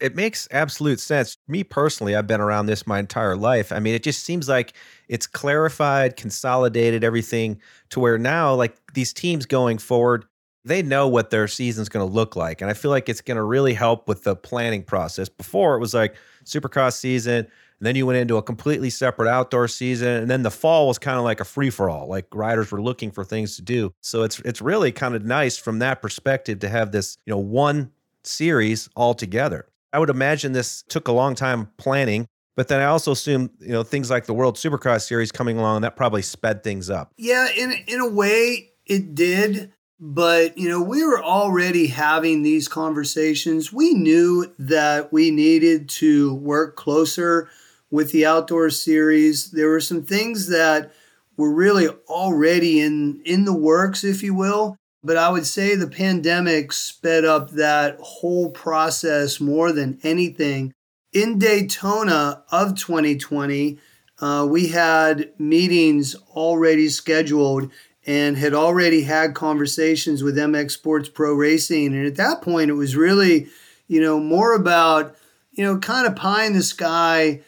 it 0.01 0.15
makes 0.15 0.47
absolute 0.51 0.99
sense. 0.99 1.37
Me 1.47 1.63
personally, 1.63 2.15
I've 2.15 2.27
been 2.27 2.41
around 2.41 2.65
this 2.65 2.85
my 2.85 2.99
entire 2.99 3.35
life. 3.35 3.71
I 3.71 3.79
mean, 3.79 3.95
it 3.95 4.03
just 4.03 4.23
seems 4.23 4.49
like 4.49 4.73
it's 5.07 5.27
clarified, 5.27 6.17
consolidated 6.17 7.03
everything 7.03 7.61
to 7.91 7.99
where 7.99 8.17
now, 8.17 8.53
like 8.53 8.75
these 8.93 9.13
teams 9.13 9.45
going 9.45 9.77
forward, 9.77 10.25
they 10.65 10.81
know 10.81 11.07
what 11.07 11.29
their 11.29 11.47
season's 11.47 11.89
going 11.89 12.05
to 12.05 12.13
look 12.13 12.35
like. 12.35 12.61
And 12.61 12.69
I 12.69 12.73
feel 12.73 12.91
like 12.91 13.07
it's 13.07 13.21
going 13.21 13.37
to 13.37 13.43
really 13.43 13.73
help 13.73 14.07
with 14.07 14.23
the 14.23 14.35
planning 14.35 14.83
process. 14.83 15.29
Before 15.29 15.75
it 15.75 15.79
was 15.79 15.93
like 15.93 16.15
supercross 16.43 16.97
season, 16.97 17.47
and 17.79 17.85
then 17.85 17.95
you 17.95 18.05
went 18.05 18.17
into 18.17 18.37
a 18.37 18.43
completely 18.43 18.89
separate 18.89 19.29
outdoor 19.29 19.67
season, 19.67 20.07
and 20.07 20.29
then 20.29 20.43
the 20.43 20.51
fall 20.51 20.87
was 20.87 20.97
kind 20.97 21.17
of 21.17 21.23
like 21.23 21.39
a 21.39 21.45
free 21.45 21.69
for 21.69 21.89
all. 21.89 22.07
Like 22.07 22.25
riders 22.33 22.71
were 22.71 22.81
looking 22.81 23.11
for 23.11 23.23
things 23.23 23.55
to 23.57 23.61
do. 23.61 23.93
So 24.01 24.23
it's 24.23 24.39
it's 24.39 24.61
really 24.61 24.91
kind 24.91 25.13
of 25.15 25.23
nice 25.23 25.57
from 25.57 25.79
that 25.79 26.01
perspective 26.01 26.59
to 26.59 26.69
have 26.69 26.91
this, 26.91 27.17
you 27.25 27.31
know, 27.31 27.39
one 27.39 27.91
series 28.23 28.89
all 28.95 29.13
together. 29.13 29.67
I 29.95 29.99
would 29.99 30.09
imagine 30.09 30.51
this 30.51 30.83
took 30.89 31.07
a 31.07 31.13
long 31.13 31.35
time 31.35 31.71
planning. 31.77 32.27
But 32.57 32.67
then 32.67 32.81
I 32.81 32.85
also 32.85 33.11
assume, 33.13 33.49
you 33.59 33.71
know, 33.71 33.83
things 33.83 34.09
like 34.09 34.25
the 34.25 34.33
World 34.33 34.55
Supercross 34.55 35.07
Series 35.07 35.31
coming 35.31 35.57
along, 35.57 35.81
that 35.81 35.95
probably 35.95 36.21
sped 36.21 36.63
things 36.63 36.89
up. 36.89 37.13
Yeah, 37.17 37.47
in 37.55 37.71
in 37.87 38.01
a 38.01 38.09
way 38.09 38.71
it 38.85 39.15
did. 39.15 39.71
But, 39.97 40.57
you 40.57 40.67
know, 40.67 40.81
we 40.81 41.05
were 41.05 41.23
already 41.23 41.87
having 41.87 42.43
these 42.43 42.67
conversations. 42.67 43.71
We 43.71 43.93
knew 43.93 44.53
that 44.59 45.13
we 45.13 45.31
needed 45.31 45.87
to 45.89 46.35
work 46.35 46.75
closer 46.75 47.49
with 47.89 48.11
the 48.11 48.25
outdoor 48.25 48.69
series. 48.69 49.51
There 49.51 49.69
were 49.69 49.79
some 49.79 50.03
things 50.03 50.49
that 50.49 50.91
were 51.37 51.53
really 51.53 51.87
already 52.09 52.81
in 52.81 53.21
in 53.23 53.45
the 53.45 53.55
works, 53.55 54.03
if 54.03 54.21
you 54.21 54.33
will. 54.33 54.75
But 55.05 55.17
I 55.17 55.29
would 55.29 55.45
say 55.45 55.75
the 55.75 55.87
pandemic 55.87 56.73
sped 56.73 57.25
up 57.25 57.51
that 57.51 57.97
whole 57.99 58.49
process 58.49 59.39
more 59.39 59.71
than 59.71 59.99
anything. 60.01 60.73
In 61.13 61.37
Daytona 61.37 62.43
of 62.51 62.75
2020, 62.75 63.77
uh, 64.19 64.47
we 64.49 64.69
had 64.69 65.31
meetings 65.37 66.15
already 66.31 66.89
scheduled 66.89 67.71
and 68.07 68.35
had 68.35 68.55
already 68.55 69.03
had 69.03 69.35
conversations 69.35 70.23
with 70.23 70.37
MX 70.37 70.71
Sports 70.71 71.09
Pro 71.09 71.33
Racing. 71.33 71.93
And 71.93 72.07
at 72.07 72.15
that 72.15 72.41
point, 72.41 72.71
it 72.71 72.73
was 72.73 72.95
really, 72.95 73.47
you 73.87 74.01
know, 74.01 74.19
more 74.19 74.55
about, 74.55 75.15
you 75.51 75.63
know, 75.63 75.77
kind 75.77 76.07
of 76.07 76.15
pie 76.15 76.45
in 76.45 76.53
the 76.53 76.63
sky 76.63 77.41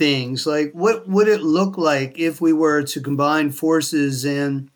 things 0.00 0.46
like 0.46 0.72
what 0.72 1.06
would 1.06 1.28
it 1.28 1.42
look 1.42 1.76
like 1.76 2.18
if 2.18 2.40
we 2.40 2.54
were 2.54 2.82
to 2.82 3.02
combine 3.02 3.50
forces 3.50 4.24
and 4.24 4.70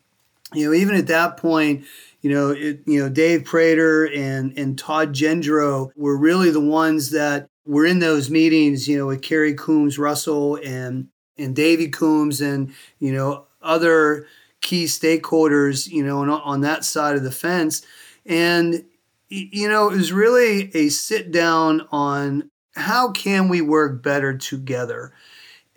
you 0.53 0.67
know 0.67 0.71
even 0.71 0.93
at 0.95 1.07
that 1.07 1.35
point 1.35 1.83
you 2.25 2.31
know, 2.33 2.49
it, 2.49 2.81
you 2.87 2.99
know, 2.99 3.07
Dave 3.07 3.45
Prater 3.45 4.05
and 4.11 4.57
and 4.57 4.79
Todd 4.79 5.13
Jendro 5.13 5.91
were 5.95 6.17
really 6.17 6.49
the 6.49 6.59
ones 6.59 7.11
that 7.11 7.47
were 7.67 7.85
in 7.85 7.99
those 7.99 8.31
meetings, 8.31 8.87
you 8.87 8.97
know, 8.97 9.05
with 9.05 9.21
Carrie 9.21 9.53
Coombs 9.53 9.99
Russell 9.99 10.55
and 10.65 11.09
and 11.37 11.55
Davey 11.55 11.87
Coombs 11.87 12.41
and 12.41 12.73
you 12.97 13.13
know 13.13 13.45
other 13.61 14.25
key 14.61 14.85
stakeholders, 14.85 15.87
you 15.87 16.03
know, 16.03 16.23
on, 16.23 16.31
on 16.31 16.61
that 16.61 16.83
side 16.83 17.15
of 17.15 17.21
the 17.21 17.31
fence. 17.31 17.85
And 18.25 18.85
you 19.29 19.69
know, 19.69 19.91
it 19.91 19.95
was 19.95 20.11
really 20.11 20.75
a 20.75 20.89
sit 20.89 21.31
down 21.31 21.87
on 21.91 22.49
how 22.73 23.11
can 23.11 23.49
we 23.49 23.61
work 23.61 24.01
better 24.01 24.35
together. 24.35 25.13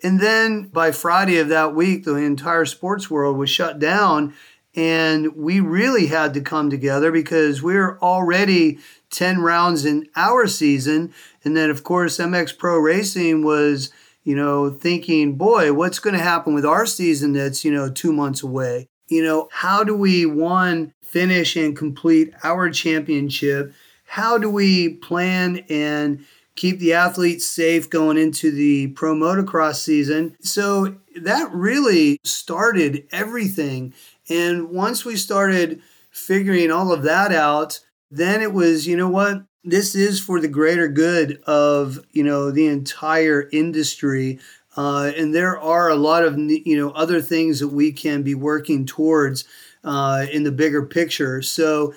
And 0.01 0.19
then 0.19 0.63
by 0.63 0.93
Friday 0.93 1.37
of 1.37 1.49
that 1.49 1.75
week, 1.75 2.05
the 2.05 2.15
entire 2.15 2.65
sports 2.65 3.07
world 3.07 3.37
was 3.37 3.51
shut 3.51 3.77
down. 3.77 4.33
And 4.79 5.35
we 5.35 5.59
really 5.59 6.07
had 6.07 6.33
to 6.35 6.41
come 6.41 6.69
together 6.69 7.11
because 7.11 7.61
we 7.61 7.73
we're 7.73 7.99
already 7.99 8.79
10 9.09 9.41
rounds 9.41 9.83
in 9.83 10.07
our 10.15 10.47
season. 10.47 11.13
And 11.43 11.57
then, 11.57 11.69
of 11.69 11.83
course, 11.83 12.15
MX 12.15 12.57
Pro 12.57 12.77
Racing 12.77 13.43
was, 13.43 13.91
you 14.23 14.37
know, 14.37 14.69
thinking, 14.69 15.35
boy, 15.35 15.73
what's 15.73 15.99
going 15.99 16.15
to 16.15 16.23
happen 16.23 16.53
with 16.53 16.65
our 16.65 16.85
season 16.85 17.33
that's, 17.33 17.65
you 17.65 17.73
know, 17.73 17.89
two 17.89 18.13
months 18.13 18.41
away? 18.41 18.87
You 19.09 19.21
know, 19.21 19.49
how 19.51 19.83
do 19.83 19.93
we, 19.93 20.25
one, 20.25 20.93
finish 21.03 21.57
and 21.57 21.75
complete 21.75 22.33
our 22.41 22.69
championship? 22.69 23.73
How 24.05 24.37
do 24.37 24.49
we 24.49 24.93
plan 24.93 25.65
and 25.67 26.25
keep 26.55 26.79
the 26.79 26.93
athletes 26.93 27.45
safe 27.45 27.89
going 27.89 28.17
into 28.17 28.49
the 28.49 28.87
pro 28.87 29.13
motocross 29.13 29.75
season? 29.75 30.37
So 30.39 30.95
that 31.17 31.51
really 31.51 32.17
started 32.23 33.05
everything. 33.11 33.93
And 34.29 34.69
once 34.69 35.03
we 35.03 35.15
started 35.15 35.81
figuring 36.11 36.71
all 36.71 36.91
of 36.91 37.03
that 37.03 37.31
out, 37.31 37.79
then 38.11 38.41
it 38.41 38.53
was, 38.53 38.87
you 38.87 38.97
know 38.97 39.09
what? 39.09 39.43
This 39.63 39.93
is 39.93 40.19
for 40.19 40.39
the 40.39 40.47
greater 40.47 40.87
good 40.87 41.41
of, 41.43 41.99
you 42.11 42.23
know, 42.23 42.49
the 42.49 42.67
entire 42.67 43.49
industry. 43.51 44.39
Uh, 44.77 45.11
and 45.17 45.35
there 45.35 45.59
are 45.59 45.89
a 45.89 45.95
lot 45.95 46.23
of, 46.23 46.37
you 46.37 46.77
know, 46.77 46.91
other 46.91 47.21
things 47.21 47.59
that 47.59 47.67
we 47.67 47.91
can 47.91 48.23
be 48.23 48.33
working 48.33 48.85
towards 48.85 49.45
uh, 49.83 50.25
in 50.31 50.43
the 50.43 50.51
bigger 50.51 50.85
picture. 50.85 51.41
So, 51.41 51.93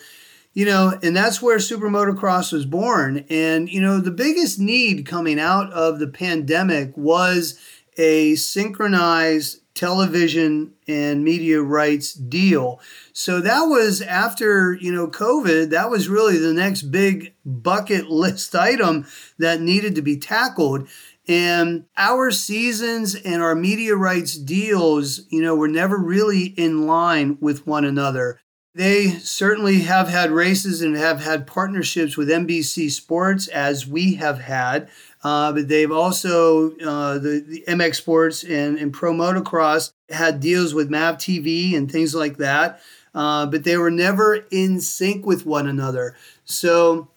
you 0.53 0.67
know, 0.67 0.99
and 1.03 1.17
that's 1.17 1.41
where 1.41 1.59
Super 1.59 1.89
Motocross 1.89 2.53
was 2.53 2.67
born. 2.67 3.25
And, 3.31 3.71
you 3.71 3.81
know, 3.81 4.01
the 4.01 4.11
biggest 4.11 4.59
need 4.59 5.07
coming 5.07 5.41
out 5.41 5.73
of 5.73 5.99
the 5.99 6.09
pandemic 6.09 6.95
was 6.97 7.59
a 7.97 8.35
synchronized 8.35 9.62
television 9.75 10.75
and 10.87 11.25
media 11.25 11.61
rights 11.63 12.13
deal. 12.13 12.81
So 13.13 13.41
that 13.41 13.63
was 13.63 14.03
after, 14.03 14.75
you 14.75 14.93
know, 14.93 15.09
COVID, 15.09 15.71
that 15.71 15.91
was 15.91 16.09
really 16.09 16.39
the 16.39 16.53
next 16.53 16.83
big 16.83 17.35
bucket 17.45 18.07
list 18.11 18.55
item 18.55 19.07
that 19.39 19.61
needed 19.61 19.95
to 19.95 20.03
be 20.03 20.19
tackled. 20.19 20.89
And 21.29 21.85
our 21.97 22.31
seasons 22.31 23.15
and 23.15 23.43
our 23.43 23.55
media 23.55 23.95
rights 23.95 24.35
deals, 24.35 25.21
you 25.31 25.41
know, 25.41 25.55
were 25.55 25.69
never 25.69 25.97
really 25.97 26.47
in 26.47 26.87
line 26.87 27.39
with 27.41 27.67
one 27.67 27.85
another. 27.85 28.41
They 28.75 29.11
certainly 29.11 29.81
have 29.81 30.09
had 30.09 30.31
races 30.31 30.81
and 30.81 30.97
have 30.97 31.23
had 31.23 31.47
partnerships 31.47 32.17
with 32.17 32.31
NBC 32.31 32.91
Sports, 32.91 33.47
as 33.49 33.87
we 33.87 34.15
have 34.15 34.41
had. 34.41 34.89
Uh, 35.23 35.53
but 35.53 35.69
they've 35.69 35.93
also, 35.93 36.73
uh, 36.79 37.19
the, 37.19 37.45
the 37.47 37.65
MX 37.69 37.95
Sports 37.95 38.43
and, 38.43 38.77
and 38.79 38.93
Pro 38.93 39.13
Motocross 39.13 39.93
had 40.11 40.41
deals 40.41 40.75
with 40.75 40.91
MAV 40.91 41.17
TV 41.17 41.77
and 41.77 41.91
things 41.91 42.15
like 42.15 42.39
that. 42.39 42.81
Uh, 43.15 43.47
but 43.47 43.65
they 43.65 43.77
were 43.77 43.91
never 43.91 44.47
in 44.51 44.81
sync 44.81 45.25
with 45.25 45.47
one 45.47 45.69
another. 45.69 46.17
So 46.45 47.09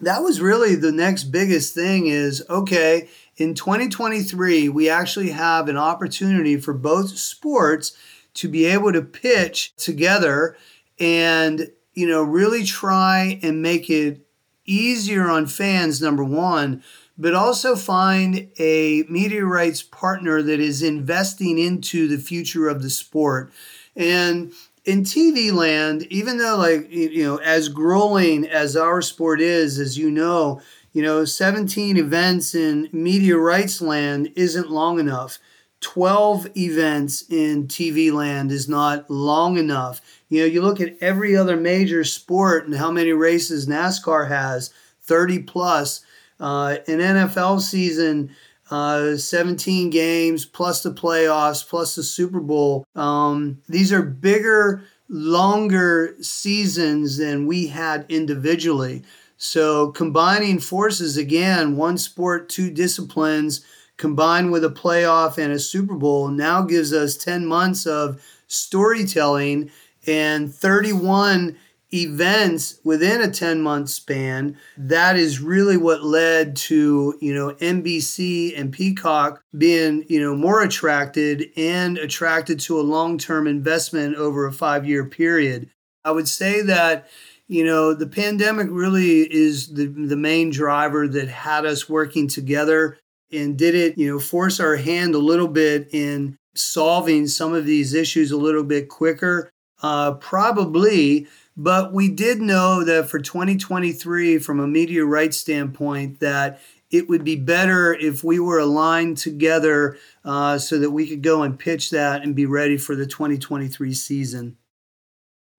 that 0.00 0.22
was 0.22 0.40
really 0.40 0.74
the 0.74 0.92
next 0.92 1.24
biggest 1.24 1.74
thing 1.74 2.06
is 2.06 2.44
okay, 2.48 3.08
in 3.36 3.54
2023, 3.54 4.68
we 4.68 4.88
actually 4.88 5.30
have 5.30 5.68
an 5.68 5.76
opportunity 5.76 6.56
for 6.56 6.74
both 6.74 7.16
sports 7.16 7.96
to 8.34 8.48
be 8.48 8.66
able 8.66 8.92
to 8.92 9.02
pitch 9.02 9.74
together 9.76 10.56
and, 10.98 11.70
you 11.94 12.06
know, 12.06 12.22
really 12.22 12.64
try 12.64 13.38
and 13.42 13.62
make 13.62 13.88
it 13.88 14.20
easier 14.64 15.28
on 15.28 15.46
fans, 15.46 16.02
number 16.02 16.24
one, 16.24 16.82
but 17.18 17.34
also 17.34 17.74
find 17.74 18.48
a 18.58 19.02
media 19.08 19.44
rights 19.44 19.82
partner 19.82 20.40
that 20.40 20.60
is 20.60 20.82
investing 20.82 21.58
into 21.58 22.06
the 22.06 22.18
future 22.18 22.68
of 22.68 22.82
the 22.82 22.90
sport. 22.90 23.52
And 23.96 24.52
in 24.84 25.02
TV 25.02 25.52
land, 25.52 26.04
even 26.04 26.38
though 26.38 26.56
like 26.56 26.90
you 26.90 27.24
know, 27.24 27.36
as 27.38 27.68
growing 27.68 28.46
as 28.46 28.76
our 28.76 29.02
sport 29.02 29.40
is, 29.40 29.78
as 29.78 29.98
you 29.98 30.10
know, 30.10 30.62
you 30.92 31.02
know, 31.02 31.24
17 31.24 31.96
events 31.96 32.54
in 32.54 32.88
media 32.92 33.36
rights 33.36 33.82
land 33.82 34.32
isn't 34.36 34.70
long 34.70 34.98
enough. 34.98 35.38
12 35.80 36.56
events 36.56 37.22
in 37.30 37.68
TV 37.68 38.12
land 38.12 38.50
is 38.50 38.68
not 38.68 39.08
long 39.10 39.58
enough. 39.58 40.00
You 40.28 40.40
know, 40.40 40.46
you 40.46 40.62
look 40.62 40.80
at 40.80 40.96
every 41.00 41.36
other 41.36 41.56
major 41.56 42.02
sport 42.02 42.66
and 42.66 42.74
how 42.76 42.90
many 42.90 43.12
races 43.12 43.66
NASCAR 43.68 44.28
has 44.28 44.72
30 45.02 45.40
plus. 45.40 46.04
Uh, 46.40 46.76
an 46.86 46.98
NFL 46.98 47.60
season, 47.60 48.30
uh, 48.70 49.16
17 49.16 49.90
games 49.90 50.44
plus 50.44 50.82
the 50.82 50.92
playoffs 50.92 51.66
plus 51.66 51.94
the 51.94 52.02
Super 52.02 52.40
Bowl. 52.40 52.84
Um, 52.94 53.60
these 53.68 53.92
are 53.92 54.02
bigger, 54.02 54.84
longer 55.08 56.16
seasons 56.20 57.16
than 57.16 57.46
we 57.46 57.66
had 57.66 58.04
individually. 58.08 59.02
So 59.36 59.92
combining 59.92 60.58
forces 60.58 61.16
again, 61.16 61.76
one 61.76 61.96
sport, 61.96 62.48
two 62.48 62.70
disciplines, 62.70 63.64
combined 63.96 64.52
with 64.52 64.64
a 64.64 64.70
playoff 64.70 65.38
and 65.38 65.52
a 65.52 65.58
Super 65.58 65.94
Bowl, 65.94 66.28
now 66.28 66.62
gives 66.62 66.92
us 66.92 67.16
10 67.16 67.46
months 67.46 67.86
of 67.86 68.22
storytelling 68.48 69.70
and 70.06 70.52
31 70.52 71.56
events 71.92 72.80
within 72.84 73.22
a 73.22 73.30
10 73.30 73.62
month 73.62 73.88
span 73.88 74.56
that 74.76 75.16
is 75.16 75.40
really 75.40 75.76
what 75.76 76.04
led 76.04 76.54
to 76.54 77.16
you 77.20 77.34
know 77.34 77.54
NBC 77.54 78.58
and 78.58 78.72
Peacock 78.72 79.42
being 79.56 80.04
you 80.08 80.20
know 80.20 80.34
more 80.34 80.62
attracted 80.62 81.46
and 81.56 81.96
attracted 81.96 82.60
to 82.60 82.78
a 82.78 82.82
long-term 82.82 83.46
investment 83.46 84.16
over 84.16 84.46
a 84.46 84.52
5 84.52 84.86
year 84.86 85.04
period. 85.06 85.70
I 86.04 86.10
would 86.10 86.28
say 86.28 86.62
that 86.62 87.08
you 87.46 87.64
know 87.64 87.94
the 87.94 88.06
pandemic 88.06 88.68
really 88.70 89.20
is 89.20 89.74
the 89.74 89.86
the 89.86 90.16
main 90.16 90.50
driver 90.50 91.08
that 91.08 91.28
had 91.28 91.64
us 91.64 91.88
working 91.88 92.28
together 92.28 92.98
and 93.32 93.58
did 93.58 93.74
it 93.74 93.96
you 93.96 94.10
know 94.10 94.18
force 94.18 94.60
our 94.60 94.76
hand 94.76 95.14
a 95.14 95.18
little 95.18 95.48
bit 95.48 95.88
in 95.92 96.36
solving 96.54 97.26
some 97.26 97.54
of 97.54 97.64
these 97.64 97.94
issues 97.94 98.30
a 98.30 98.36
little 98.36 98.64
bit 98.64 98.88
quicker. 98.88 99.50
Uh, 99.80 100.12
probably 100.14 101.26
but 101.58 101.92
we 101.92 102.08
did 102.08 102.40
know 102.40 102.84
that 102.84 103.10
for 103.10 103.18
2023, 103.18 104.38
from 104.38 104.60
a 104.60 104.68
media 104.68 105.04
rights 105.04 105.38
standpoint, 105.38 106.20
that 106.20 106.60
it 106.88 107.08
would 107.08 107.24
be 107.24 107.34
better 107.34 107.92
if 107.92 108.22
we 108.22 108.38
were 108.38 108.60
aligned 108.60 109.16
together 109.16 109.98
uh, 110.24 110.56
so 110.56 110.78
that 110.78 110.92
we 110.92 111.08
could 111.08 111.20
go 111.20 111.42
and 111.42 111.58
pitch 111.58 111.90
that 111.90 112.22
and 112.22 112.36
be 112.36 112.46
ready 112.46 112.78
for 112.78 112.94
the 112.94 113.06
2023 113.06 113.92
season. 113.92 114.56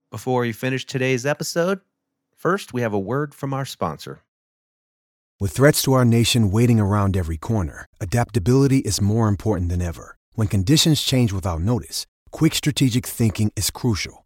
Before 0.09 0.41
we 0.41 0.53
finish 0.53 0.85
today's 0.85 1.25
episode, 1.25 1.81
first 2.33 2.73
we 2.73 2.81
have 2.81 2.93
a 2.93 2.99
word 2.99 3.35
from 3.35 3.53
our 3.53 3.65
sponsor. 3.65 4.23
With 5.37 5.51
threats 5.51 5.81
to 5.81 5.93
our 5.93 6.05
nation 6.05 6.49
waiting 6.49 6.79
around 6.79 7.17
every 7.17 7.37
corner, 7.37 7.85
adaptability 7.99 8.79
is 8.79 9.01
more 9.01 9.27
important 9.27 9.69
than 9.69 9.81
ever. 9.81 10.17
When 10.33 10.47
conditions 10.47 11.03
change 11.03 11.33
without 11.33 11.59
notice, 11.59 12.07
quick 12.31 12.55
strategic 12.55 13.05
thinking 13.05 13.51
is 13.57 13.69
crucial. 13.69 14.25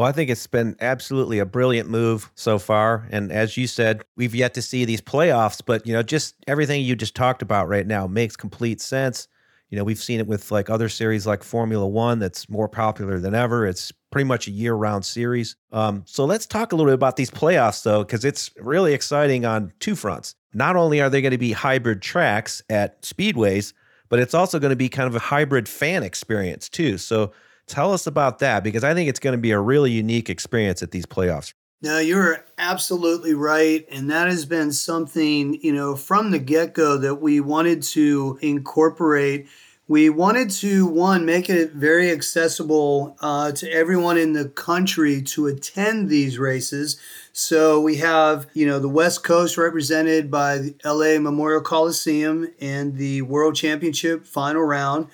Well, 0.00 0.08
I 0.08 0.12
think 0.12 0.30
it's 0.30 0.46
been 0.46 0.76
absolutely 0.80 1.40
a 1.40 1.44
brilliant 1.44 1.90
move 1.90 2.30
so 2.34 2.58
far. 2.58 3.06
And 3.10 3.30
as 3.30 3.58
you 3.58 3.66
said, 3.66 4.02
we've 4.16 4.34
yet 4.34 4.54
to 4.54 4.62
see 4.62 4.86
these 4.86 5.02
playoffs, 5.02 5.60
but 5.62 5.86
you 5.86 5.92
know, 5.92 6.02
just 6.02 6.36
everything 6.46 6.80
you 6.80 6.96
just 6.96 7.14
talked 7.14 7.42
about 7.42 7.68
right 7.68 7.86
now 7.86 8.06
makes 8.06 8.34
complete 8.34 8.80
sense. 8.80 9.28
You 9.68 9.76
know, 9.76 9.84
we've 9.84 9.98
seen 9.98 10.18
it 10.18 10.26
with 10.26 10.50
like 10.50 10.70
other 10.70 10.88
series 10.88 11.26
like 11.26 11.44
Formula 11.44 11.86
One 11.86 12.18
that's 12.18 12.48
more 12.48 12.66
popular 12.66 13.18
than 13.18 13.34
ever. 13.34 13.66
It's 13.66 13.92
pretty 14.10 14.24
much 14.24 14.48
a 14.48 14.52
year 14.52 14.72
round 14.72 15.04
series. 15.04 15.54
Um, 15.70 16.02
so 16.06 16.24
let's 16.24 16.46
talk 16.46 16.72
a 16.72 16.76
little 16.76 16.88
bit 16.88 16.94
about 16.94 17.16
these 17.16 17.30
playoffs, 17.30 17.82
though, 17.82 18.02
because 18.02 18.24
it's 18.24 18.50
really 18.56 18.94
exciting 18.94 19.44
on 19.44 19.70
two 19.80 19.94
fronts. 19.94 20.34
Not 20.54 20.76
only 20.76 21.02
are 21.02 21.10
they 21.10 21.20
going 21.20 21.32
to 21.32 21.36
be 21.36 21.52
hybrid 21.52 22.00
tracks 22.00 22.62
at 22.70 23.02
speedways, 23.02 23.74
but 24.08 24.18
it's 24.18 24.32
also 24.32 24.58
going 24.58 24.70
to 24.70 24.76
be 24.76 24.88
kind 24.88 25.08
of 25.08 25.14
a 25.14 25.18
hybrid 25.18 25.68
fan 25.68 26.02
experience, 26.04 26.70
too. 26.70 26.96
So 26.96 27.32
Tell 27.70 27.92
us 27.92 28.06
about 28.06 28.40
that 28.40 28.64
because 28.64 28.82
I 28.82 28.94
think 28.94 29.08
it's 29.08 29.20
going 29.20 29.32
to 29.32 29.40
be 29.40 29.52
a 29.52 29.60
really 29.60 29.92
unique 29.92 30.28
experience 30.28 30.82
at 30.82 30.90
these 30.90 31.06
playoffs. 31.06 31.52
No, 31.82 31.98
you're 31.98 32.44
absolutely 32.58 33.32
right. 33.32 33.86
And 33.90 34.10
that 34.10 34.26
has 34.26 34.44
been 34.44 34.72
something, 34.72 35.54
you 35.62 35.72
know, 35.72 35.96
from 35.96 36.30
the 36.30 36.38
get 36.38 36.74
go 36.74 36.98
that 36.98 37.16
we 37.16 37.40
wanted 37.40 37.82
to 37.84 38.38
incorporate 38.42 39.46
we 39.90 40.08
wanted 40.08 40.50
to 40.50 40.86
one 40.86 41.26
make 41.26 41.50
it 41.50 41.72
very 41.72 42.12
accessible 42.12 43.16
uh, 43.20 43.50
to 43.50 43.68
everyone 43.72 44.16
in 44.16 44.34
the 44.34 44.48
country 44.48 45.20
to 45.20 45.48
attend 45.48 46.08
these 46.08 46.38
races 46.38 46.96
so 47.32 47.80
we 47.80 47.96
have 47.96 48.46
you 48.54 48.64
know 48.64 48.78
the 48.78 48.88
west 48.88 49.24
coast 49.24 49.58
represented 49.58 50.30
by 50.30 50.58
the 50.58 50.76
la 50.84 51.18
memorial 51.18 51.60
coliseum 51.60 52.46
and 52.60 52.98
the 52.98 53.20
world 53.22 53.56
championship 53.56 54.24
final 54.24 54.62
round 54.62 55.08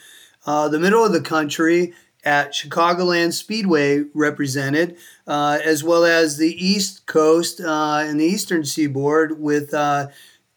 uh, 0.44 0.68
the 0.68 0.78
middle 0.78 1.02
of 1.02 1.12
the 1.12 1.22
country 1.22 1.94
at 2.26 2.52
chicagoland 2.52 3.32
speedway 3.32 4.04
represented 4.12 4.96
uh, 5.26 5.58
as 5.64 5.82
well 5.82 6.04
as 6.04 6.36
the 6.36 6.54
east 6.62 7.06
coast 7.06 7.60
uh, 7.60 8.02
and 8.04 8.20
the 8.20 8.24
eastern 8.24 8.64
seaboard 8.64 9.40
with 9.40 9.72
uh, 9.72 10.08